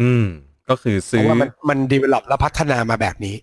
[0.00, 0.24] อืม
[0.70, 3.34] ก็คือซื้อราะว่ามันมัน develop และพัฒนามาแบบนี้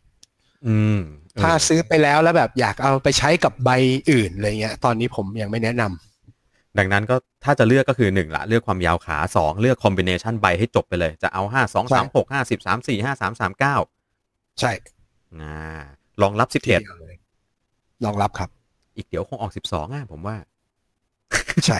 [0.67, 0.99] อืม
[1.33, 3.69] เออถ้าซื้อไปแล้วแล้วแบบอยากเอาไปใช้กับใบ
[4.11, 13.75] อื่นอะไรเงี้ย ตอนนี้ผมยังไม่แนะนำดังนั้นก็ถ้าจะเลือกก็คือหนึ่งละเลือกความยาวขาสองเลือกคอมบิเนชันใบให้จบไปเลย จะเอาห้าสองสามหกห้าสิบสามสี่ห้าสามสามเก้า
[14.59, 14.71] ใช่
[15.41, 15.55] อ่า
[16.21, 17.15] ลองรับสิบทีเอ็ดเดียวเลย
[18.05, 18.49] รองรับครับ
[18.97, 20.35] อีกเดี๋ยวคงออกสิบสองอะผมว่า
[21.65, 21.77] ใช่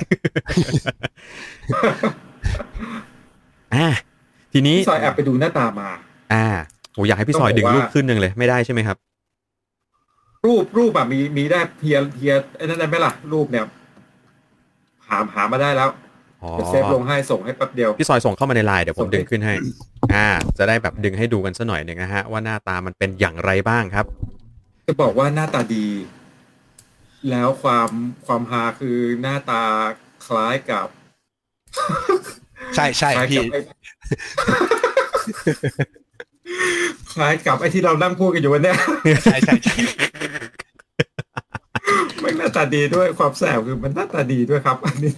[3.76, 3.88] อ่า
[4.54, 5.90] ทีนี้พี่ซอยแอบไปดูหน้าตามา
[6.34, 6.46] อ่า
[6.94, 8.98] โหอยากให้พี่ซอยต้องบอกดึงรูปว่าขึ้นหนึ่งเลย ไม่ได้ใช่ไหมครับ
[10.46, 13.66] รูปรูปอะมีมีได้เพียเพียไอ้นั่นได้ไหมล่ะ รูปเนี่ย
[15.08, 16.03] หาหามาได้แล้วอ๋อ
[16.52, 19.54] เดี๋ยวเซฟลงให้ส่งให้แป๊บเดียว พี่ซอยส่งเข้ามาในไลน์เดี๋ยวผมส่งให้ดึงขึ้นให้
[20.16, 20.28] อ่า
[20.58, 24.06] จะได้แบบดึงให้ดูกันสัหน่อยหนึ่งนะฮะ ว่าหน้าตามันเป็นอย่างไรบ้างครับ
[24.88, 25.86] จะบอกว่าหน้าตาดี
[27.30, 27.90] แล้วความ
[28.26, 29.64] ความฮาคือหน้าตา
[30.26, 30.88] คล้ายกับ
[32.76, 33.60] ใช่ใช่คล้ายพี่กับไอ้
[37.14, 38.78] คล้ายกับไอ้ที่เรานั่งพูดกันอยู่วันเนี้ย
[39.24, 39.76] ใช่ใช่ใช่
[42.22, 45.14] ไม่หน้าตาดีด้วยความแสบคือมันหน้าตาดีด้วยครับ อันนี้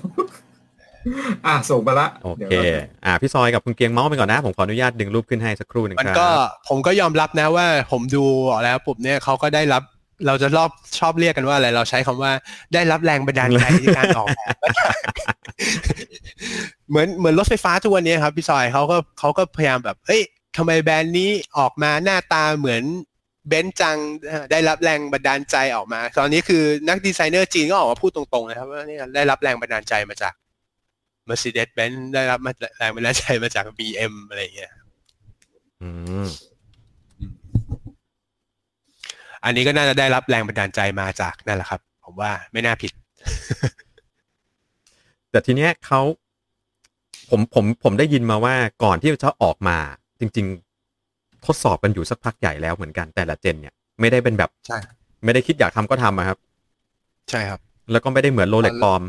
[1.48, 6.30] อะส่งมาละโอดี๋ยวเคราอ่าพี่ซอยกับคุณเกียงเมาส์ไปก่อนนะ ผมขออนุญาตดึงรูปขึ้นให้สักครู่หนึ่งมันครับก็
[6.70, 8.26] ผมก็ยอมรับนะว่าผมดู
[8.64, 9.84] แล้วปุ๊บเนี่ยเขาก็ได้รับ
[10.28, 12.32] เราจะรอบชอบเรียกกันว่าอะไร เราใช้คำว่า
[12.74, 14.56] ได้รับแรงบันดาลใจในการออกแบบ
[16.90, 20.22] เหมือนเหมือนรถไฟฟ้าทุกวันนี้ครับพี่ซอยเขาก็เขาก็พยายามแบบเอ้ย
[20.58, 22.84] ทำไมแบรนด์นี้ออกมาหน้าตาเหมือน
[23.50, 30.34] เบนซ์จังเอ่อได้รับแรงบันดาลใจออกมา ตอนนี้คือนักดีไซเนอร์จีนก็ออกมาพูดตรงๆนะครับว่าเนี่ยได้รับแรงบันดาลใจมาจาก
[31.30, 34.74] Mercedes-Benz ได้รับมาแรงบันดาลใจมาจาก BM อะไรอย่างเงี้ย
[35.82, 35.90] อื
[36.26, 36.28] ม
[39.44, 42.92] อันนี้ก็น่าจะได้รับแรงบันดาลใจมาจากนั่นแหละครับ ผมว่าไม่น่าผิด
[45.32, 46.02] แต่ทีเนี้ยเขา
[47.30, 49.78] ผมผมผมได้ยินมาว่าก่อนที่จะออกมา
[50.20, 50.46] จริง
[50.96, 54.78] ๆ ทดสอบกันอยู่สักพักใหญ่แล้วเหมือนกันแต่ละเจนเนี่ย ไม่ได้เป็นแบบใช่
[55.24, 56.38] ไม่ได้คิดอยากทำก็ทำอะครับ
[57.30, 57.60] ใช่ครับ
[57.92, 59.02] แล้วก็ไม่ได้เหมือนโรเล็กปลอม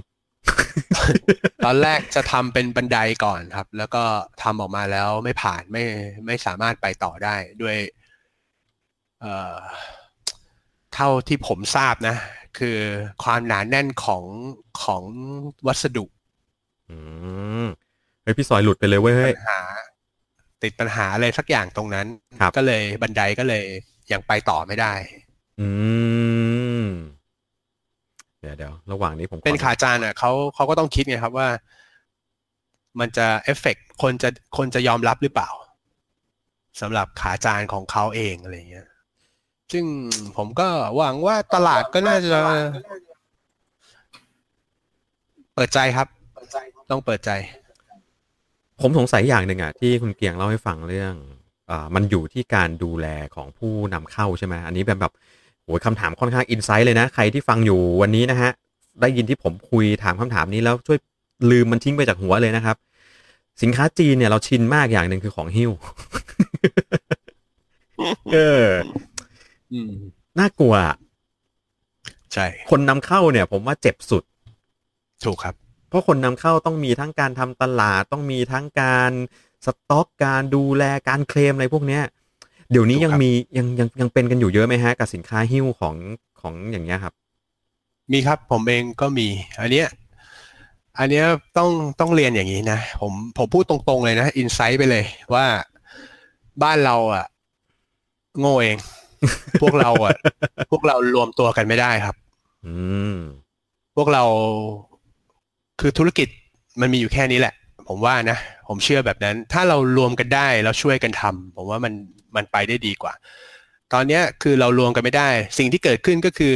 [1.64, 4.04] ตอนแรกจะทำเป็นบันไดก่อนครับ แล้วก็
[4.42, 5.84] ทำออกมาแล้วไม่ผ่านไม่
[6.26, 7.76] ไม่สามารถไปต่อได้ด้วย
[9.20, 9.56] เอ่อ
[10.94, 12.16] เท่าที่ผมทราบนะ
[12.58, 12.78] คือ
[13.24, 14.24] ความหนาแน่นของ
[14.82, 15.02] ของ
[15.66, 16.04] วัสดุ
[16.90, 16.96] อื
[17.64, 17.66] ม
[18.22, 19.60] เฮ้ยพี่ซอยหลุดไปเลยเว้ยเฮ้ยปัญหา
[20.62, 22.06] ติดปัญหาอะไรสักอย่างตรงนั้น
[22.40, 23.64] ครับก็เลยบันไดก็เลย
[24.12, 24.94] ยังไปต่อไม่ได้
[25.60, 25.68] อื
[26.82, 31.48] มเดี๋ยวเดี๋ยวระหว่างนี้ผมขอเป็นขาจานอะเขาเขาก็ต้องคิดไงครับว่า
[33.00, 35.50] มันจะเอฟเฟกคนจะคนจะยอมรับหรือเปล่า
[36.80, 38.88] สำหรับขาจานของเขาเองอะไรเงี้ย
[39.72, 39.84] ซึ่ง
[40.36, 42.38] ผมก็หวังว่าตลาดก็น่าจะ
[45.54, 46.08] เปิดใจครับ
[46.90, 47.30] ต้องเปิดใจ
[48.80, 51.14] ผมสงสัยอย่างหนึ่งอะที่คุณเกียงเล่าให้ฟังเรื่อง
[51.70, 55.12] อ่ามันอยู่ที่การดูแลของผู้นำเข้าใช่ไหมอันนี้แบบแบบ
[55.66, 58.50] โหยคำถามค่อนข้างอินไซต์เลยนะ ใครที่ฟังอยู่วันนี้นะฮะ
[59.00, 60.98] ได้ยินที่ผมคุยถามคำถามนี้แล้วช่วย
[61.50, 62.76] ลืมมันทิ้งไปจากหัวเลยนะครับ
[63.62, 65.70] สินค้าจีนเนี่ยเราชินมากอย่างหนึ่งคือของหิ้ว
[68.32, 68.64] เออ
[69.72, 69.92] อืม
[70.38, 70.96] น่ากลัวอะ
[72.32, 74.22] ใช่ คนนำเข้าเนี่ย ผมว่าเจ็บสุด
[75.24, 75.54] ถูกครับ
[75.88, 79.12] เพราะคนนำเข้าต้องมีทั้งการทำตลาดต้องมีทั้งการ
[79.66, 82.02] สต็อกการดูแลการเคลมอะไรพวกเนี้ย
[82.70, 85.94] เดี๋ยวนี้ถูกยังครับมียังยังยังเป็นกันอยู่เยอะไหมฮะ กับสินค้าหิ้วของ
[86.40, 87.14] ของอย่างเงี้ยครับ
[88.12, 89.26] มีครับผมเองก็มี
[89.60, 89.88] อันเนี้ย
[90.98, 91.26] อันเนี้ย
[91.56, 95.46] ต้องต้องเรียนอย่างนี้นะผมผมพูดตรงๆเลยนะอินไซต์ไปเลยว่า
[96.62, 97.24] บ้านเราอะ
[98.40, 98.76] โง่เอง
[99.62, 100.16] พวกเราอะ
[100.70, 102.14] พวกเรารวมตัวกันไม่ได้ครับ
[102.66, 102.74] อื
[103.14, 103.16] ม
[103.96, 104.24] พวกเรา
[105.80, 106.28] คือธุรกิจ
[106.80, 107.54] มันมีอยู่แค่นี้แหละ
[107.88, 111.92] ผมว่านะ ผมเชื่อแบบนั้น ถ้าเรารวมกันได้แล้วช่วยกันทำผมว่ามัน
[112.36, 113.12] มันไปได้ดีกว่า
[113.92, 116.54] ตอนเนี้ยคือเรารวมกันไม่ได้ สิ่งที่เกิดขึ้นก็คือ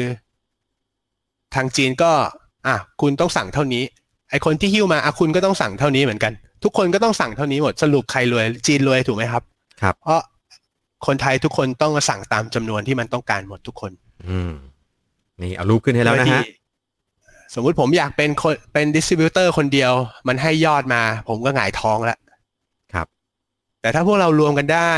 [1.54, 2.12] ทางจีนก็
[2.66, 3.84] อะคุณต้องสั่งเท่านี้
[4.30, 6.32] ไอคนที่หิ้วมาอะคุณก็ต้องสั่งเท่านี้เหมือนกัน
[6.64, 9.42] ทุกคนก็ต้องสั่งเท่านี้หมดสรุปใครรวยจีนรวยถูกไหมครับ
[9.82, 10.20] ครับ เพราะ
[11.06, 13.92] คนไทยทุกคนต้องสั่งตามจำนวนที่มันต้องการหมดทุกคน
[14.28, 14.52] อืม
[15.42, 16.44] นี่เอารูปขึ้นให้แล้วนะฮะ
[17.54, 19.92] สมมุติผมอยากเป็นคนเป็นดิสติบิวเตอร์คนเดียว
[20.28, 22.29] มันให้ยอดมา ผมก็หงายท้องแล้วครับ
[23.80, 24.94] แต่ถ้าพวกเรารวมกันได้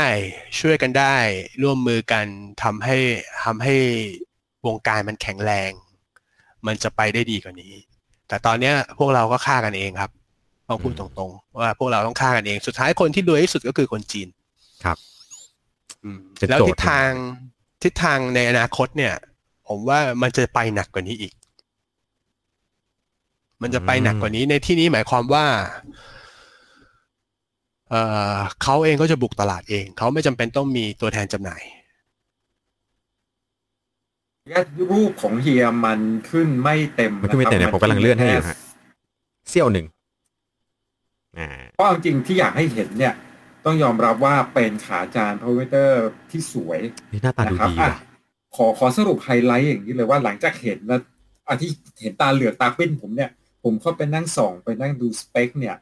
[0.59, 1.15] ช่วยกันได้
[1.63, 2.25] ร่วมมือกัน
[2.63, 2.97] ทำให้
[3.43, 3.75] ทำให้
[4.67, 5.71] วงการมันแข็งแรง
[6.67, 7.73] มันจะไปได้ดีกว่านี้
[8.27, 10.11] แต่ตอนเนี้ยพวกเราก็ฆ่ากันเองครับ
[10.67, 14.27] ต้องพูดอืตมรงๆ ว่าพวกเราต้องฆ่ากันเองสุดท้ายคนที่รวยที่สุดก็คือคนจีน
[14.83, 14.97] ครับ
[16.03, 17.09] อืมเป็นแล้วโจทย์ทิศทาง
[17.83, 19.13] ทิศทางในอนาคตเนี่ย
[19.67, 21.33] ผมว่ามันจะไปหนักกว่านี้อีก
[23.61, 25.45] มันจะไปหนักกว่านี้ในที่นี้หมายความว่า
[27.93, 31.61] เอ่อเขาเองก็จะบุกตลาดเอง เขาไม่จำเป็นต้องมีตัวแทนจำหน่าย
[34.91, 38.57] รูปของเฮียมันขึ้นไม่เต็มมันขึ้นไม่เต็มเนี่ยะผมกำลังเลื่อนให้อยู่ฮะ
[39.49, 39.85] เซี่ยวหนึ่ง
[41.37, 43.13] อ่าเพราะเอาจริงที่อยากให้เห็นเนี่ย
[43.65, 46.79] ต้องยอมรับว่าเป็นขาจาน power ที่สวย
[47.11, 47.99] นี่หน้าตาดูนะครับดีอะว่ะ
[48.55, 51.01] ขอขอสรุปไฮไลท์อย่างนี้เลยว่าหลังจากเห็นแล้ว
[51.47, 51.69] อันที่
[52.01, 53.29] เห็นตาเหลือกตาปิ้นผมเนี่ย
[53.63, 55.75] ผมเข้าไปนั่งส่องไปนั่งดูสเปคเนี่ย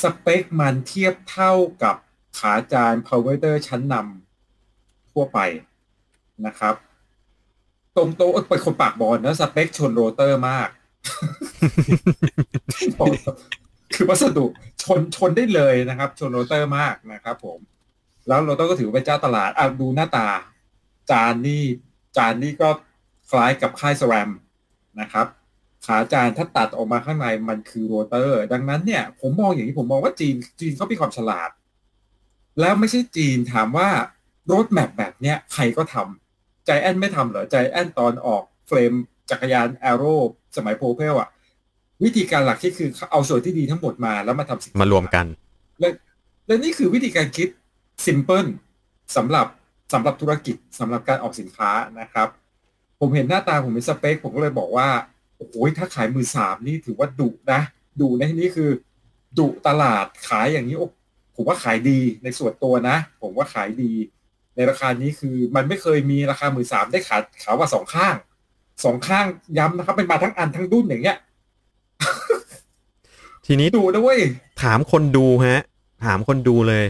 [0.00, 1.52] สเปคมันเทียบเท่า
[1.82, 1.96] กับ
[2.38, 5.38] ขาจาน power ชั้นนำทั่วไป
[6.46, 6.74] นะครับ
[7.96, 10.68] ตรงโต๊ะเป็นคนปากบอนนะสเปคชนโรเตอร์มาก
[13.94, 14.46] คือวัสดุ
[14.82, 17.58] ชนชนได้เลยนะครับ ชนโรเตอร์มากนะครับผม
[18.28, 20.28] แล้วโรเตอร์ก็ถือว่าเป็นเจ้าตลาดอะดูหน้าตา
[21.10, 21.64] จานนี่
[22.16, 22.68] จานนี่ก็
[23.30, 24.30] คล้ายกับค่าย SRAM
[25.00, 25.26] นะครับ
[25.86, 31.50] ขาจานถ้าตัดออกมาข้างในมันคือโรเตอร์ ดังนั้นเนี่ย ผมมองอย่างนี้ผมมองว่าจีนจีนเขามีความฉลาด
[32.60, 33.88] แล้วไม่ใช่จีนถามว่า
[34.52, 38.92] รถแมพแบบเนี้ยใครก็ทำ Giant ไม่ทำเหรอ Giant ตอนออก frame
[39.30, 40.14] จักรยานแอโร่
[40.56, 41.28] สมัยโพเพลอะ
[42.04, 45.26] วิธีการหลักที่คือเอาส่วนที่ดีทั้งหมดมาแล้วมาทำสินค้มารวมกัน
[45.80, 45.88] และ
[46.46, 47.48] และนี่คือวิธีการคิด
[48.06, 48.46] ซิมเพิล
[49.16, 49.46] สำหรับ
[49.92, 52.28] สำหรับธุรกิจสำหรับการออกสินค้านะครับ
[53.00, 54.88] ผมเห็นหน้าตาผมเป็นสเปค ผมก็เลยบอกว่า
[55.42, 57.60] โอ้โหถ้าขายมือสามนี่ถือว่าดุนะ
[58.00, 58.70] ดุในที่นี้คือ
[59.38, 60.88] ดุตลาดขายอย่างนี้โอ้
[61.36, 63.92] ผมว่าขายดีในส่วนตัวนะ ผมว่าขายดี
[64.56, 68.14] ในราคานี้คือมันไม่เคยมีราคามือสามได้ขายขายว่าสองข้าง
[68.84, 69.26] สองข้าง
[69.58, 71.18] ย้ำนะครับเป็นมาทั้งอันทั้งดุ้นอย่างเงี้ย
[73.46, 74.20] ทีนี้ดูนะเว้ย
[74.62, 75.60] ถามคนดูฮะ
[76.04, 76.86] ถามคนดูเลย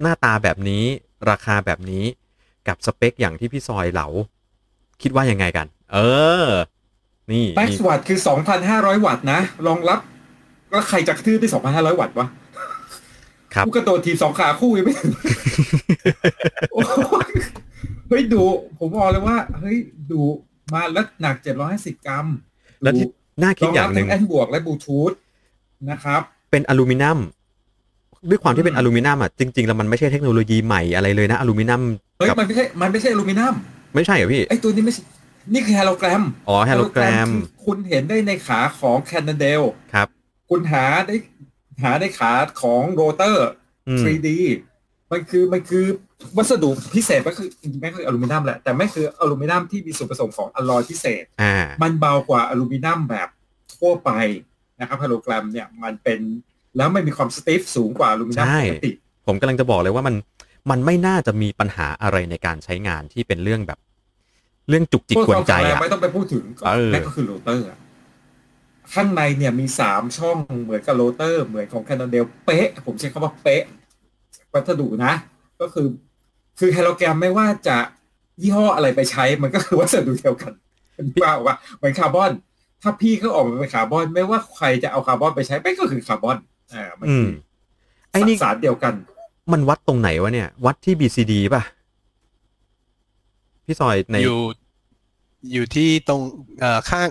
[0.00, 0.84] หน้าตาแบบนี้
[1.30, 2.04] ราคาแบบนี้
[2.68, 4.06] กับสเปคอย่างที่พี่ซอยเหลา
[5.02, 5.98] คิดว่ายังไงกัน เอ
[6.44, 6.46] อ
[7.30, 8.18] นี่แม็กมีซ์วัตต์คือ
[8.62, 10.00] 2,500วัตต์นะรองรับ
[10.70, 12.26] แล้วใครจะกระทืบได้2,500วัตต์วะ
[13.54, 15.12] ครับกูกระโดดทีมสองขาคู่ยังไม่ถึง
[16.72, 16.80] โอ้
[17.24, 17.30] ย
[18.08, 18.42] เฮ้ยดู
[18.78, 19.76] ผมบอกเลยว่า เฮ้ย
[20.12, 20.20] ดู
[20.72, 21.36] มาแล้วหนัก
[21.70, 22.26] 750กรัม
[22.82, 23.06] แล้วที่
[23.42, 25.12] น่าคิดอย่างหนึ่งรรับทั้งแอนบวกและบลูทูธ
[25.90, 27.18] นะครับ เป็นอลูมิเนียม
[28.30, 31.82] ด้วยความที่เป็นอืมอลูมิเนียมอะจริงๆแล้วมันไม่ใช่เทคโนโลยีใหม่อะไรเลยนะอลูมิเนียม
[32.18, 33.54] เฮ้ยกับมันไม่ใช่มันไม่ใช่อลูมิเนียม
[33.94, 35.02] ไม่ใช่เหรอพี่ไอ้ตัวนี้ไม่ใช่
[35.52, 39.62] นี่คือ h ฮโลแกรม อ๋อแฮโลแกรมคือคุณเห็นได้ในขาของ Cannondale
[39.94, 40.08] ครับ
[40.50, 41.16] คุณหาได้
[41.82, 43.48] หาในขาของโรเตอร์
[43.88, 44.28] อืม 3D
[45.12, 45.84] มันคือมันคือ
[46.36, 53.28] วัสดุพิเศษก็คือจริงๆไม่คืออลูมิเนียมแหละ แต่ไม่คืออลูมิเนียมที่มีส่วนผสมของอลลอยพิเศษอ่ามันเบากว่าอลูมิเนียมแบบ
[53.76, 54.10] ทั่วไป
[54.80, 56.20] นะครับ HollowGram เนี่ยมันเป็น
[56.76, 58.92] แล้วมันมีความ stiff สูงกว่าอลูมิเนียมใช่ปกติ
[59.26, 60.14] ผมกำลังจะบอกเลยว่ามัน
[60.70, 63.78] มันไม่น่าจะมีปัญหาอะไรในการใช้งานที่เป็นเรื่องแบบ
[64.68, 67.78] เรื่องจุกจิกพวกวนใจความแข็งแรงอะไม่ต้องไปพูดถึงก็เออนั่นก็คือโรเตอร์อะ
[68.94, 73.62] ข้างในเนี่ยมีสามช่องเหมือนกับโรเตอร์ เหมือนของ Cannondale เป๊ะ ผมใช้คำว่าเป๊ะ
[74.52, 75.12] วัสดุนะ
[75.60, 75.86] ก็คือ
[76.58, 77.78] คือ HollowGram ไม่ว่าจะ
[78.42, 80.52] ยี่ห้ออะไรไปใช้ มันก็คือวัสดุเดียวกัน
[80.94, 82.30] เป็นว่าว่าเหมือนคาร์บอน
[82.82, 86.36] ถ้าพี่เขาออกมาเป็นคาร์บอน ไม่ว่าใครจะเอาคาร์บอนไปใช้ไม่ก็คือคาร์บอน
[86.74, 87.34] อ่ามันคืออืม
[88.10, 88.94] ไอ้นี่สารเดียวกัน
[89.52, 91.62] มันวัดตรงไหนวะเนี่ย วัดที่ BCD ป่ะ
[93.66, 94.40] พี่ซอยในอยู่
[95.52, 96.20] อยู่ที่ตรง
[96.60, 97.06] เอ่อข้าง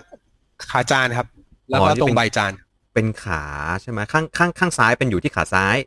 [0.71, 1.27] ขาจานครับ
[1.69, 2.51] แล้วอ๋ก็อที่ตรเป็งนใบจาน
[2.93, 3.43] เป็นขา
[3.81, 5.77] ใช่ไหมข้างข้างข้างซ้ายเป็นอยู่ที่ขาซ้าย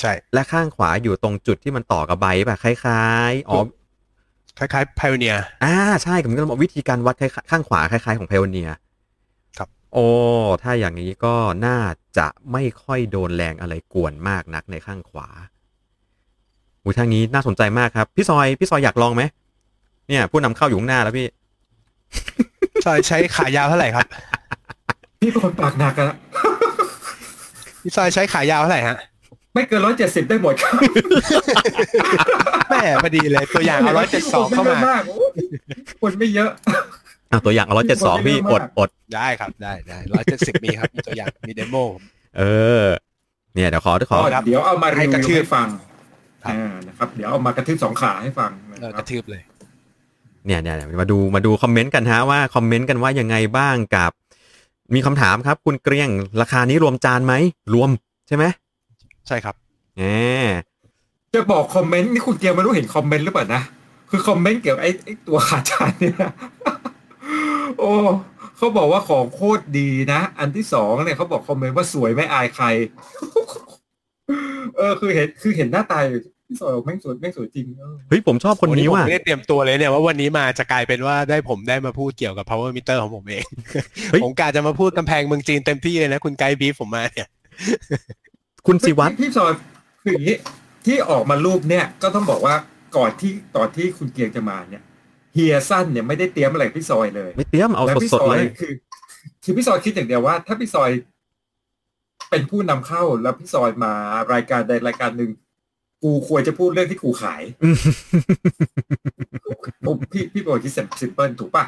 [0.00, 3.60] ใช่ และข้างขวาอยู่ตรงจุดที่มันต่อกับใบป่ะคล้ายๆอ๋อ
[4.58, 8.70] คล้ายๆ Pioneer อ่าใช่ผมก็บอกวิธีการวัดคล้ายๆข้างขวาคล้ายๆของเพลเนีย
[9.58, 10.06] ครับ โอ้
[10.62, 11.34] ถ้าอย่างนี้ก็
[11.66, 11.78] น่า
[12.18, 15.28] จะไม่ค่อยโดนแรงอะไรกวนมากนักในข้างขวา
[16.82, 19.22] อุ้ยทางนี้น่าสนใจมากครับ พี่ซอย พี่ซอยอยากลองไหม
[20.10, 21.26] เนี่ยผู้นำเข้าอยู่ข้างหน้าแล้วพี่
[22.82, 24.06] ใช่ใช้ขายาวเท่าไหร่ครับ
[25.20, 26.14] พี่เป็นคนปากหนักอะ
[27.82, 28.96] พี่ซอยใช้ขายาวเท่าไหร่ฮะ
[29.54, 30.72] ไม่เกินร้อยเจ็ดสิบได้หมดครับ
[32.70, 35.32] แม่พอดีเลยตัวอย่างเอาร้อยเจ็ดสองเข้ามาคนไยะกโอ้ย
[36.00, 36.50] คนไม่เยอะ
[37.30, 41.76] อะตัวอย่างร้อยเจ็ดสองพี่อดอดได้ครับได้ได้ร้อยเจ็ดสิบมีครับมีตัวอย่างมีเดโม
[42.38, 42.42] เอ
[42.82, 42.84] อ
[43.54, 45.66] เนี่ยเดี๋ยวขอขอครับเดี๋ยวเอามารีวิวให้กระทืบให้ฟัง
[46.44, 49.42] ครับอ่านะครับ เดี๋ยวเอามากระทืบสองขาให้ฟังนะเออครับระทืบเลย
[50.46, 54.12] เนี่ยเนี่ยมาดูมาดูคอมเมนต์กันฮะว่าคอมเมนต์กันว่ายังไงบ้างกับ
[54.94, 57.34] มีคำถามครับ คุณเกรียงราคานี้รวมจานไหม
[57.74, 57.90] รวม
[58.28, 58.44] ใช่ไหม
[59.26, 59.54] ใช่ครับ
[59.96, 60.02] แหม
[61.34, 63.62] จะบอกคอมเมนต์นี่คุณเกรียงไม่รู้เห็นคอมเมนต์หรือเปล่านะ
[64.10, 66.16] คือคอมเมนต์เกี่ยวกับไอ้ไอ้ตัวขาจานเนี่ย
[67.78, 67.92] โอ้
[68.56, 72.66] เขาบอกว่าของโคตรดีนะ อันที่สองเนี่ยเขาบอกคอมเมนต์ว่าสวยไม่อายใคร
[74.76, 76.20] เออคือเห็นคือเห็นหน้าตาอยู่
[76.50, 83.44] ที่สอยบอกแม่งสวยแม่งสวยจริงเออเฮ้ยผมชอบคนนี้ผมว่ะไม่ได้เตรียมตัวเลยเนี่ยว่าวันนี้มาจะกลายเป็นว่าได้ผมได้มาพูดเกี่ยวกับ power meter ของผมเอง
[84.10, 87.28] เฮ้ยผมกาจะมาพูดกำแพงเมืองจีนเต็มที่เลยนะคุณไกด์บีฟผมมาเนี่ย
[88.66, 89.52] คุณสิวัตรพี่พี่ซอย
[90.02, 90.36] คืออย่างนี้
[90.86, 92.54] ที่ออกมารูปเนี่ยก็ต้องบอกว่า
[92.96, 94.82] ก่อนที่ก่อนที่คุณเกียงจะมาเนี่ย
[95.34, 98.72] เฮียสั้นเนี่ยไม่ได้เตรียมอะไรกับพี่ซอยเลย ไม่เตรียมเอาแล้วพี่สดซๆอเลยยคือ
[99.44, 100.90] คือพี่ซอยคิดอย่างเดียวว่า ถ้าพี่ซอย
[102.30, 103.92] เป็นผู้นำเข้าแล้วพี่ซอยมา
[104.32, 105.30] รายการใดรายการหนึ่ง
[106.02, 107.42] กูควรจะพูดเรื่องที่กูขาย
[109.86, 111.64] ผมพี่พี่บอกที่ซิมเปิลถูกปะ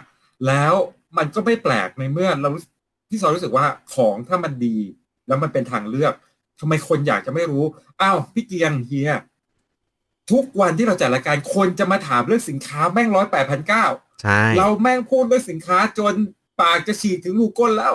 [0.47, 0.75] แล้ว
[1.17, 2.63] มันก็ไม่แปลกในเมื่อเรารู้
[3.09, 4.77] พี่ซอยรู้สึกว่าของถ้ามันดี
[5.27, 6.15] แล้วมันเป็นทางเลือก
[6.61, 7.65] ทำไมคนอยากจะไม่รู้
[8.01, 9.11] อ้าวพี่เกรียงเฮีย
[10.31, 13.87] ทุกวันที่เราจัดรายการคนจะมาถามเรื่องสินค้าแม่งร้อยแปดพันเก้า
[14.23, 16.15] ใช่เราแม่งพูดเรื่องสินค้าจน
[16.61, 17.95] ปากจะฉีกถึงรูก้นแล้ว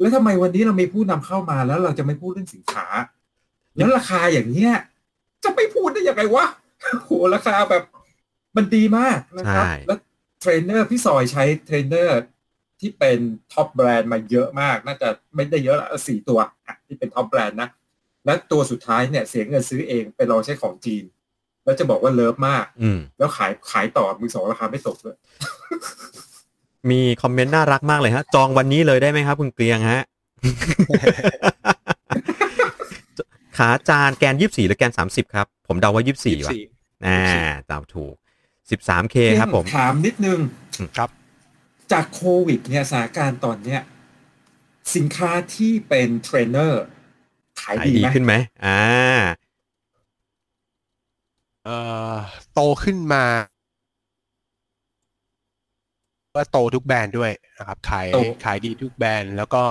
[0.00, 2.86] แล้วทำไมวันนี้เรามีผู้นำเข้ามาแล้วเราจะไม่พูดเรื่องสินค้า
[3.76, 4.72] แล้วราคาอย่างเนี้ย
[5.44, 6.44] จะไม่พูดได้ยังไงวะ
[7.04, 7.82] โหราคาแบบ
[8.56, 9.98] มันดีมากนะครับใช่แล้ว
[10.40, 12.20] เทรนเนอร์พี่ซอยใช้เทรนเนอร์
[12.80, 13.18] ที่เป็น
[13.52, 17.68] top brand มาเยอะมาก น่าจะไม่ได้เยอะละสี่ตัวอะที่เป็น top brand นะ
[18.24, 21.04] และตัวสุดท้ายเนี่ย เสียเงินซื้อเองไปลองใช้ของจีน
[21.64, 25.16] แล้วจะบอกว่า love มากอืมแล้วขายขายต่อมือสองราคาไม่ตกเลย
[26.90, 30.02] มีคอมเมนต์น่ารักมากเลยฮะ จองวันนี้เลยได้ไหมครับ คุณเกรียงฮะ
[33.58, 36.52] ขาจานแกนยี่สี่หรือแกนสามสิบครับ ผมเดาว่ายี่สี่ว่ะ
[37.06, 37.22] อ่า
[37.66, 38.14] เดาถูก
[38.70, 40.38] สิบสาม K ครับผม ถามนิดนึง
[40.96, 41.10] ครับ
[41.92, 43.80] จากโควิดเนี่ยสถานการณ์ตอนเนี้ย
[44.96, 46.82] สินค้าที่เป็นเทรนเนอร์
[47.60, 48.80] ขายขายดีดีไหมขึ้นไหมอ่า
[51.64, 51.76] เอ่
[52.12, 52.14] อ
[52.54, 53.24] โตขึ้นมา
[56.34, 58.06] ว่าโตทุกแบรนด์ด้วยนะครับ ขาย
[58.44, 59.62] ขายดีทุกแบรนด์แล้วก็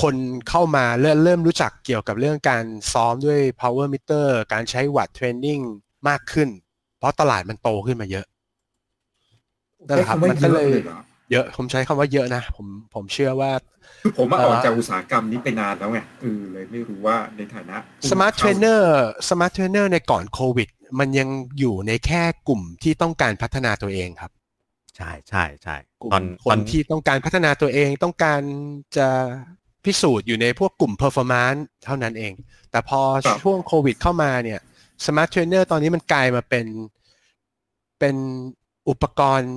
[0.00, 0.14] คน
[0.48, 5.60] เข้ามาเริ่มเริ่มรู้จักเกี่ยวกับเรื่องการซ้อมด้วย power meter การใช้ watt training
[6.08, 6.48] มากขึ้น
[6.98, 8.26] เพราะตลาดมันโตขึ้นมาเยอะ
[9.86, 11.00] นั่นแหละครับใช้มันก็เลยอะหรอ
[11.32, 13.50] เยอะผมใช้คำว่าเยอะนะผมผมเชื่อว่า
[14.02, 21.28] คือผมมาเอ่อออกจากอุตสาหกรรมนี้ไปนานแล้วไงเออเลยไม่รู้ว่าในฐานะผู้ smart traiนำเข้าอร์สมาร์ทเทรนเนอร์ในก่อนโควิด มันยัง
[21.58, 24.30] อยู่ในแค่กลุ่มที่ต้องการพัฒนาตัวเองครับ
[24.96, 28.40] ใช่ใช่ใช่กลุ่มตอนคตอนนที่ต้องการพัฒนาตัวเองต้องการ
[28.96, 29.08] จะ
[29.84, 32.32] พิสูจน์อยู่ในพวกกลุ่ม performance เท่านั้นเอง
[32.70, 33.00] แต่พอ
[33.42, 34.60] ช่วงโควิดเข้ามาเนี่ย
[35.04, 36.66] smart trainer ตอนนี้มันกลายมาเป็น
[37.98, 38.16] เป็น
[38.88, 39.54] อุปกรณ์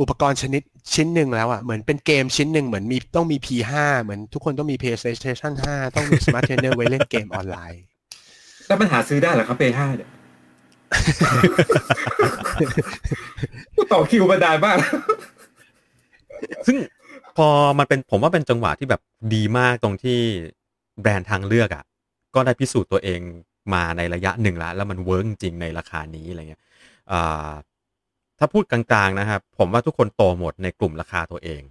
[0.00, 0.62] อุปกรณ์ชนิด
[0.94, 7.82] ชิ้นหนึ่งแล้วอะ่ะเหมือนเป็นเกมชิ้นหนึ่งเหมือนมีต้องมี P5 เหมือนทุกคนต้องมี PlayStation 5 ต้องมี smart trainer ไว้เล่นเกมออนไลน์
[8.66, 10.10] แล้วมันหาซื้อได้เหรอครับเปห้าเนี่ย
[13.74, 14.76] กูต่อคิวมานานมาก
[16.66, 16.76] ซึ่ง
[17.36, 19.00] พอมันเป็นผมว่าเป็นจังหวะที่แบบ
[19.34, 20.18] ดีมากตรงที่
[21.00, 21.84] แบรนด์ทางเลือกอะ่ะ
[22.34, 23.20] ก็ได้พิสูจน์ตัวเอง
[23.74, 26.62] มาในระยะหนึ่งแล้ว แล้วมัน work จริงๆในราคานี้อะไรเงี้ย
[27.12, 27.50] อ่า
[28.38, 31.62] ถ้าพูดกลางๆนะครับ ผมว่าทุกคนโตหมดในกลุ่มราคาตัวเอง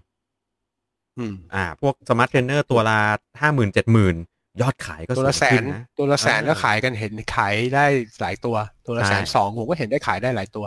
[1.17, 2.99] อืมอ่า พวก smart trainer ตัวละ
[3.41, 4.15] ห้าหมื่นเจ็ดหมื่น
[4.62, 7.86] ยอดขายก็ตัวละสูงแสขึ้นนะตัวละแสนเออก็ขายกันเห็นขายได้
[8.21, 10.65] หลายตัว ตัวละใช่แสนสองผมก็เห็นได้ขายได้หลายตัว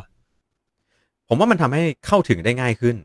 [1.29, 2.97] ผมว่ามันทำให้เข้าถึงได้ง่ายขึ้น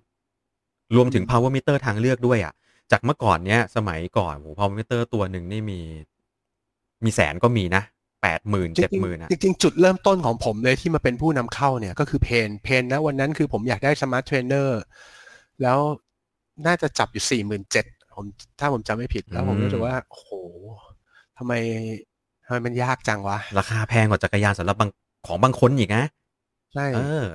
[0.95, 2.53] รวมถึง power meter ทางเลือกด้วยอะ
[2.91, 5.79] จากเมื่อก่อนเนี้ยสมัยก่อนโห power meter ตัวหนึ่งนี่มี
[7.03, 7.83] มีแสนก็มีนะ
[8.21, 14.81] แปดหมื่นจริเจ็ดงหมื่นอะๆจริงๆ จุดเริ่มต้นของผมเลยที่มาเป็นผู้นำเข้าเนี่ยก็คือ pain pain นะวันนั้นคือผมอยากได้ smart trainer
[15.61, 15.79] แล้ว
[16.67, 18.25] น่าจะจับอยู่สี่หมื่นเจ็ดผม
[18.59, 20.29] ถ้าผมจำไม่ผิดแล้วผมอืมรู้สึกว่า โอ้โห
[21.37, 21.53] ทำไม
[22.45, 24.89] ทำไมมันยากจังวะ ราคาแพงกว่าจักรยานสำหรับบาง
[25.27, 26.03] ของบางคนอีกนะ
[26.73, 27.25] ใช่เออ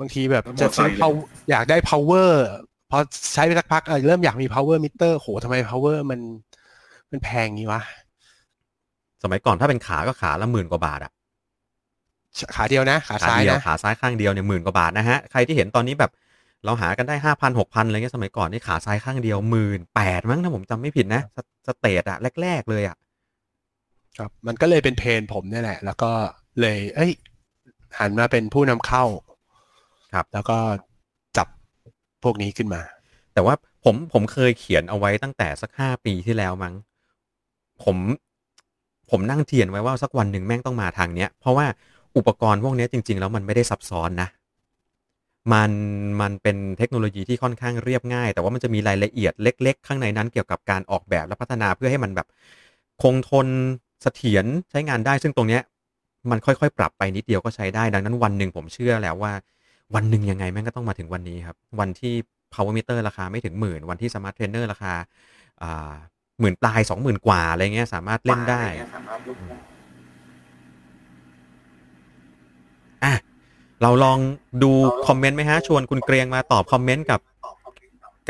[0.00, 2.30] บางทีแบบแล้วจะซื้อมอไซค์เลย power อยากได้ power
[2.90, 2.98] พอ
[3.34, 6.20] ใช้ไปสักพักเออเริ่มอยากมี power meter โหทำไม power มัน
[7.10, 7.82] มันแพงงี้วะ
[9.22, 11.12] สมัยก่อนถ้าเป็นขาก็ขาละหมื่นกว่าบาทอะ
[12.54, 16.10] ขาเดียวนะขาขาซ้ายเดียวนะขาซ้ายข้างเดียวเนี่ยหมื่นกว่าบาทนะฮะ ใครที่เห็นตอนนี้แบบ
[16.64, 22.96] เราหากันได้ห้าพันหกพันอะไรเงี้ยสมัยก่อนนี่ขาซ้ายข้างเดียวหมื่นแปดมั้งถ้าผมจำไม่ผิดนะสstate อะแรก ๆ เลยอะ
[24.18, 26.10] ครับมันก็เลยเป็น pain ผมเนี่ยแหละ แล้วก็
[26.60, 27.12] เลย เอ้ย
[27.98, 29.04] หันมาเป็นผู้นำเข้า
[30.14, 30.58] ครับ แล้วก็
[31.36, 31.48] จับ
[32.24, 32.80] พวกนี้ขึ้นมา
[33.34, 36.74] แต่ว่าผมผมเคยเขียนเอาไว้ตั้งแต่สักห้าปีที่แล้วมั้ง
[37.82, 37.96] ผม
[39.10, 41.66] ผมนั่งเทียนไว้ว่าสักวันหนึ่งแม่งต้องมาทางเนี้ย เพราะว่า
[42.16, 44.28] อุปกรณ์พวกนี้จริง ๆ แล้วมันไม่ได้ซับซ้อนนะ
[45.52, 45.70] มัน
[46.20, 52.26] มันเป็นเทคโนโลยีที่ค่อนข้างเรียบง่าย แต่ว่ามันจะมีรายละเอียดเล็ก ๆ ข้างในนั้นเกี่ยวกับการออกแบบและพัฒนาเพื่อให้มันแบบ
[53.02, 53.48] คงทน
[54.02, 55.62] เสถียรใช้งานได้ ซึ่งตรงเนี้ย
[56.30, 59.32] มันค่อยๆ ปรับไปนิดเดียวก็ใช้ได้ ดังนั้นวันหนึ่งผมเชื่อแล้วว่า
[59.94, 62.14] วันหนึ่งยังไงแม่งก็ต้องมาถึงวันนี้ครับ วันที่
[62.54, 64.92] power meter ราคาไม่ถึงหมื่น วันที่ smart trainer ราคา
[65.62, 65.92] อ่า
[66.40, 68.62] หมื่นปลายสองหมื่นกว่าอะไรเงี้ยสามารถเล่นได้
[73.04, 73.14] อะ
[73.82, 74.18] เราลอง
[74.62, 74.70] ดู
[75.06, 77.20] คอมเมนต์ไหมฮะ ชวนคุณเกรียงมาตอบคอมเมนต์กับ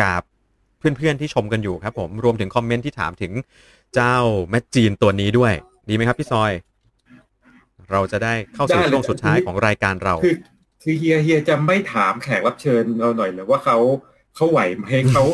[0.01, 0.23] กับ
[0.79, 3.33] เพื่อนๆที่ชมกันอยู่ครับ ผมรวมถึงคอมเมนต์ที่ถามถึง
[3.95, 4.17] เจ้า
[4.51, 5.53] แมจจีนตัวนี้ด้วย
[5.89, 6.53] ดีไหมครับพี่ซอย
[7.91, 10.35] เราจะได้เข้าสู่ได้เลยช่วงสุดท้ายของรายการเราคือ
[10.85, 13.79] คือเฮียเฮียจะไม่ถามแขกรับเชิญเราหน่อยเลยว่าเขา
[14.37, 15.25] เขาไหวไหมเขา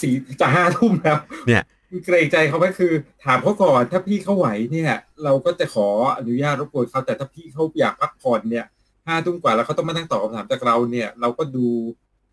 [0.00, 1.62] สี่จะห้าทุ่มแล้ว เนี่ย
[2.04, 2.92] เกรงใจเขาไหมคือ
[3.24, 4.92] ถามเขาก่อนถ้าพี่เขาไหวเนี่ย
[5.24, 8.66] เราก็จะขออนุญาตรบกวนเขาแต่ถ้าพี่เขาอยากพักผ่อนเนี่ย
[9.06, 11.66] ห้าทุ่มกว่าแล้วเขาต้องมานั่งตอบคำถามจากเราเนี่ย เราก็ดู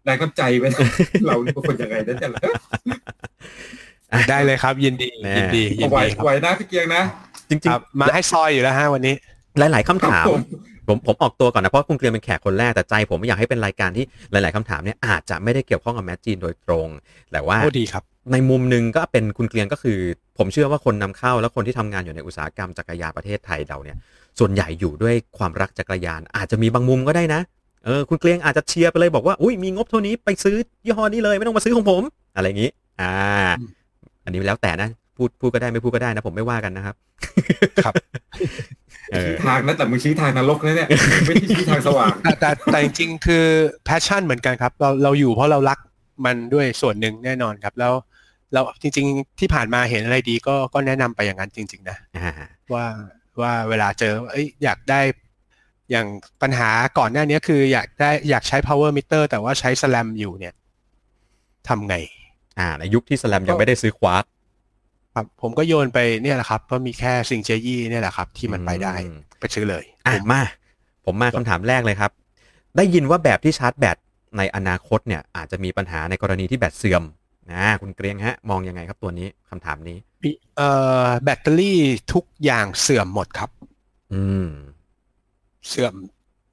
[0.03, 0.81] แรงน้ำใจไปนะ
[1.27, 2.43] เราเป็นคนยังไงนั่นแหละ
[4.29, 7.03] ได้เลยครับ ยินดีแน่ยินดียินไหวดีคไหวรับนะพี่เกียงนะ
[7.49, 16.87] จริงครับมาให้ซอยอยู่แล้วฮะวันนี้ๆหลาย ๆคำถามครับ ผมผมผมออกตัวก่อนนะเพราะคุณเกรียงเป็นแขกคนแรกแต่ใจ ผมไม่อยากให้เป็นรายการที่หลาย ๆคำถามเนี่ยอาจจะไม่ได้เกี่ยวข้องกับแมจจีนโดยตรง
[17.31, 19.99] แต่ว่าโอ้ดีครับ ในมุมหนึ่งก็เป็นคุณเกรียงก็คือ
[20.37, 23.97] ผมเชื่อว่าคนนำเข้าและคนที่ทำงานอยู่ในอุตสาหกรรมจักรยานประเทศไทยเราเนี่ย
[24.39, 27.41] ส่วนใหญ่อยู่ด้วยความรักจักรยาน อาจจะมีบางมุมก็ได้นะ
[27.85, 30.55] เออคุณเกรียงอาจจะเชียร์ไปเลยบอกว่าอุ้ยมีงบเท่านี้ไปซื้อ
[30.85, 32.03] ยี่ห้อนี้เลยไม่ต้องมาซื้อของผม
[32.35, 32.69] อะไรอย่างนี้
[33.01, 33.13] อ่า
[33.59, 33.69] อืม
[34.25, 36.95] อันนี้แล้วแต่นะพูดพูดก็ได้ไม่พูดก็ได้นะ ผมไม่ว่ากันนะครับ
[37.83, 38.03] ครับเอ
[38.82, 38.82] อ
[39.23, 40.89] ชี้ทางนะแต่มึงชี้ทางนรกนะเนี่ย
[41.27, 43.45] ไม่ใช่ชี้ทางสว่างแต่แต่แต่จริงๆคือ
[43.85, 45.79] แพชชั่นเหมือนกันครับ เราเราอยู่เพราะเรารัก
[46.25, 47.93] มันด้วยส่วนหนึ่งแน่นอนครับแล้ว
[48.53, 52.33] เราจริง ๆ ที่ผ่านมาเห็นอะไรดีก็ก็แนะนำไปอย่างนั้นจริง ๆ นะอ่า
[52.73, 52.85] ว่า
[53.41, 55.01] ว่าเวลาเจอเอ้ยอยากได้
[55.91, 56.07] อย่าง
[56.41, 60.53] ปัญหาก่อนหน้านี้คืออยากได้อยากใช้ power meter แต่ว่าใช้ slam อยู่เนี่ย
[61.67, 61.95] ทำไง
[62.59, 64.23] อ่าในยุคที่สแลมยังไม่ได้ซื้อควาร์ต
[65.13, 70.41] ครับผมก็โยนไปเนี่ยแหละครับเพราะมีแค่ซิงเจยี่เนี่ยแหละครับ ที่มันไปได้อืมไปซื้อเลยอะมา
[71.05, 72.11] ผมมาคำถามแรกเลยครับ
[72.77, 73.97] ได้ยินว่าแบบที่ชาร์จแบต
[74.37, 77.03] ในอนาคตเนี่ย อาจจะมีปัญหาในกรณีที่แบตเสื่อม
[77.51, 79.97] นะคุณเกรียงฮะ มองยังไงครับตัวนี้คำถามนี้
[80.57, 80.69] เอ่
[81.05, 81.79] อแบตเตอรี่
[82.13, 83.49] ทุกอย่างเสื่อมหมดครับ
[84.13, 84.47] อืม
[85.67, 85.93] เสื่อม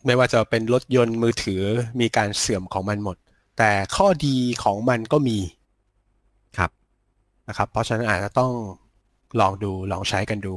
[0.07, 1.63] ไม่ว่าจะเป็นรถยนต์มือถือ
[2.01, 3.17] มีการเสื่อมของมันหมด
[3.59, 5.39] แต่ข้อดีของมันก็มี
[6.59, 6.71] ครับ
[7.51, 8.53] นะครับ เพราะฉะนั้นอาจจะต้อง
[9.41, 10.55] ลองดูลองใช้กันดู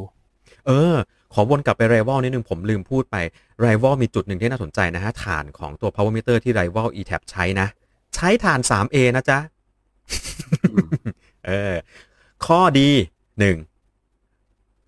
[0.68, 0.96] เออ
[1.34, 3.18] ขอวนกลับไปไรว a l นิดนึงผมลืมพูดไป
[3.62, 7.68] ไรว a l มีจุดหนึ่งที่น่าสนใจนะฮะ ฐานของตัว power meter ที่ไรว a l eTap ใช้นะ
[8.16, 9.40] ใช้ฐาน 3A นะจ๊ะ
[11.46, 11.74] เออ
[12.46, 12.90] ข้อดี
[13.40, 13.58] หนึ่ง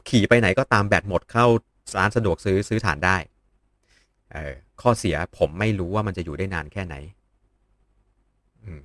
[0.09, 1.45] ขี่ไปไหนก็ตามแบตหมดเข้า
[1.97, 3.17] ร้านสะดวกซื้อซื้อฐานได้
[4.33, 6.95] เออข้อเสียผมไม่รู้ว่ามันจะอยู่ได้นานแค่ไหน
[8.63, 8.79] อืม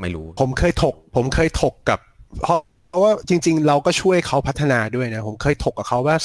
[0.00, 2.00] ไม่รู้ ผมเคยถก ผมเคยถกกับ
[2.42, 2.60] เพราะ
[2.90, 6.16] เพราะว่าจริง ๆ เราก็ช่วยเขาพัฒนาด้วยนะ ผมเคยถกกับเขาว่า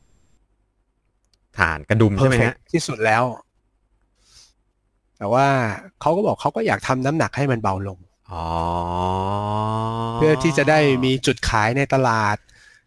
[0.00, 3.24] 20ฐานกระดุมใช่ไหม perfect ฮะที่สุดแล้ว
[5.18, 5.46] แต่ว่า
[6.00, 7.98] เขาก็บอกเขาก็อยากทำน้ำหนักให้มันเบาลง
[8.32, 8.46] อ๋อ
[10.16, 12.36] เพื่อที่จะได้มีจุดขายในตลาด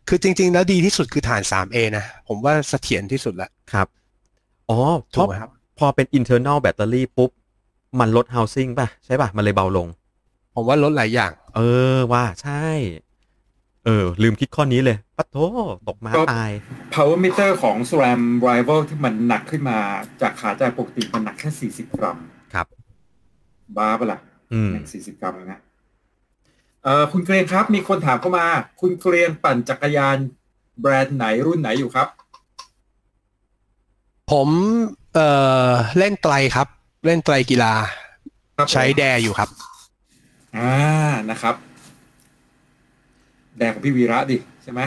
[0.07, 3.87] คือจริง ๆ แล้วดีที่สุดคือฐาน 3A นะ ผมว่าเสถียรที่สุดละครับ
[4.69, 4.79] อ๋อ
[5.11, 7.31] เพถูกราะไหมครับ พอเป็น internal battery ปุ๊บ
[7.99, 9.87] มันลด housing ป่ะ ใช่ป่ะ มันเลยเบาลง
[10.55, 11.61] ผมว่าลดหลายอย่าง เอ
[11.93, 12.65] อว่าใช่
[13.85, 15.37] เออ ลืมคิดข้อนี้เลยปัดโถ
[15.87, 16.51] ตกมาก็ ตาย
[16.93, 19.77] power meter ของ SRAM rival ที่มันหนักขึ้นมา
[20.21, 22.17] จากขาจ่ายปกติมันหนักแค่ 40 กรัม
[22.53, 22.67] ครับ
[23.77, 24.19] บ้าปะล่ะ
[24.53, 25.59] อืม หนัก40 กรัมเลยนะ
[26.83, 28.45] เอ่อคุณเกรียงครับ มีคนถามเข้ามา
[28.81, 30.17] คุณเกรียงปั่นจักรยาน
[30.81, 32.07] แบรนด์ไหนรุ่นไหนอยู่ครับ
[34.31, 34.49] ผม
[35.13, 35.29] เอ่
[35.69, 36.67] อเล่นไตรครับ
[37.05, 37.73] เล่นไตรกีฬา
[38.57, 39.49] ครับผม ใช้แดอยู่ครับ
[40.57, 40.75] อ่า
[41.29, 41.55] นะครับ
[43.57, 44.81] แดงของพี่วีระดิใช่ไหม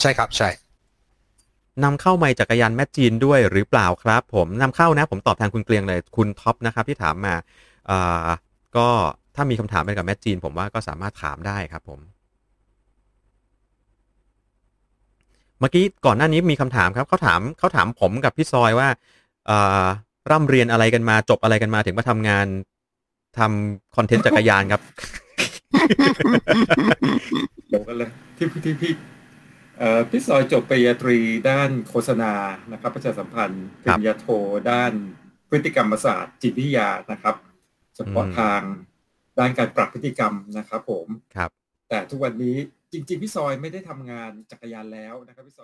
[0.00, 0.48] ใช่ครับใช่
[1.84, 7.34] นำเข้าไมค์จักรยานแมจีนด้วยหรือเปล่าครับ ผมนำเข้านะ ผมตอบแทนคุณเกรียงเลยคุณท็อปนะครับที่ถามมา
[7.90, 8.28] อ่า
[8.76, 8.88] ก็
[9.34, 12.00] ถ้ามีคำถามไปกับแมจีน ผมว่าก็สามารถถามได้ครับผม
[15.58, 18.88] เมื่อกี้ก่อนหน้านี้มีคำถามครับเขาถามเขาถามผมกับพี่ซอยว่า
[19.50, 19.86] อ่า
[20.30, 22.46] ร่ำเรียนอะไรกันมาจบอะไรกันมาถึงมาทำงาน
[23.38, 24.82] ทำคอนเทนต์จักรยานครับ
[27.68, 28.92] เดี๋ยวกันเลยที่ที่ที่พี่
[29.78, 31.18] เอ่อพี่ซอยจบปริญญาตรี
[31.50, 32.32] ด้านโฆษณา
[32.72, 34.26] นะครับ ประชาสัมพันธ์ปครัริบญญาโท
[34.70, 34.92] ด้าน
[35.48, 37.36] พฤติกรรมศาสตร์จิตวิทยานะครับ
[37.96, 38.60] เฉพาะอืมทาง
[39.38, 41.06] ด้านการปรับพฤติกรรมนะครับ ผม
[41.36, 41.50] ครับ
[41.88, 42.56] แต่ทุกวันนี้
[42.92, 45.52] จริง ๆ พี่ซอยไม่ได้ทำงานจักรยานแล้วนะครับพี่ซอย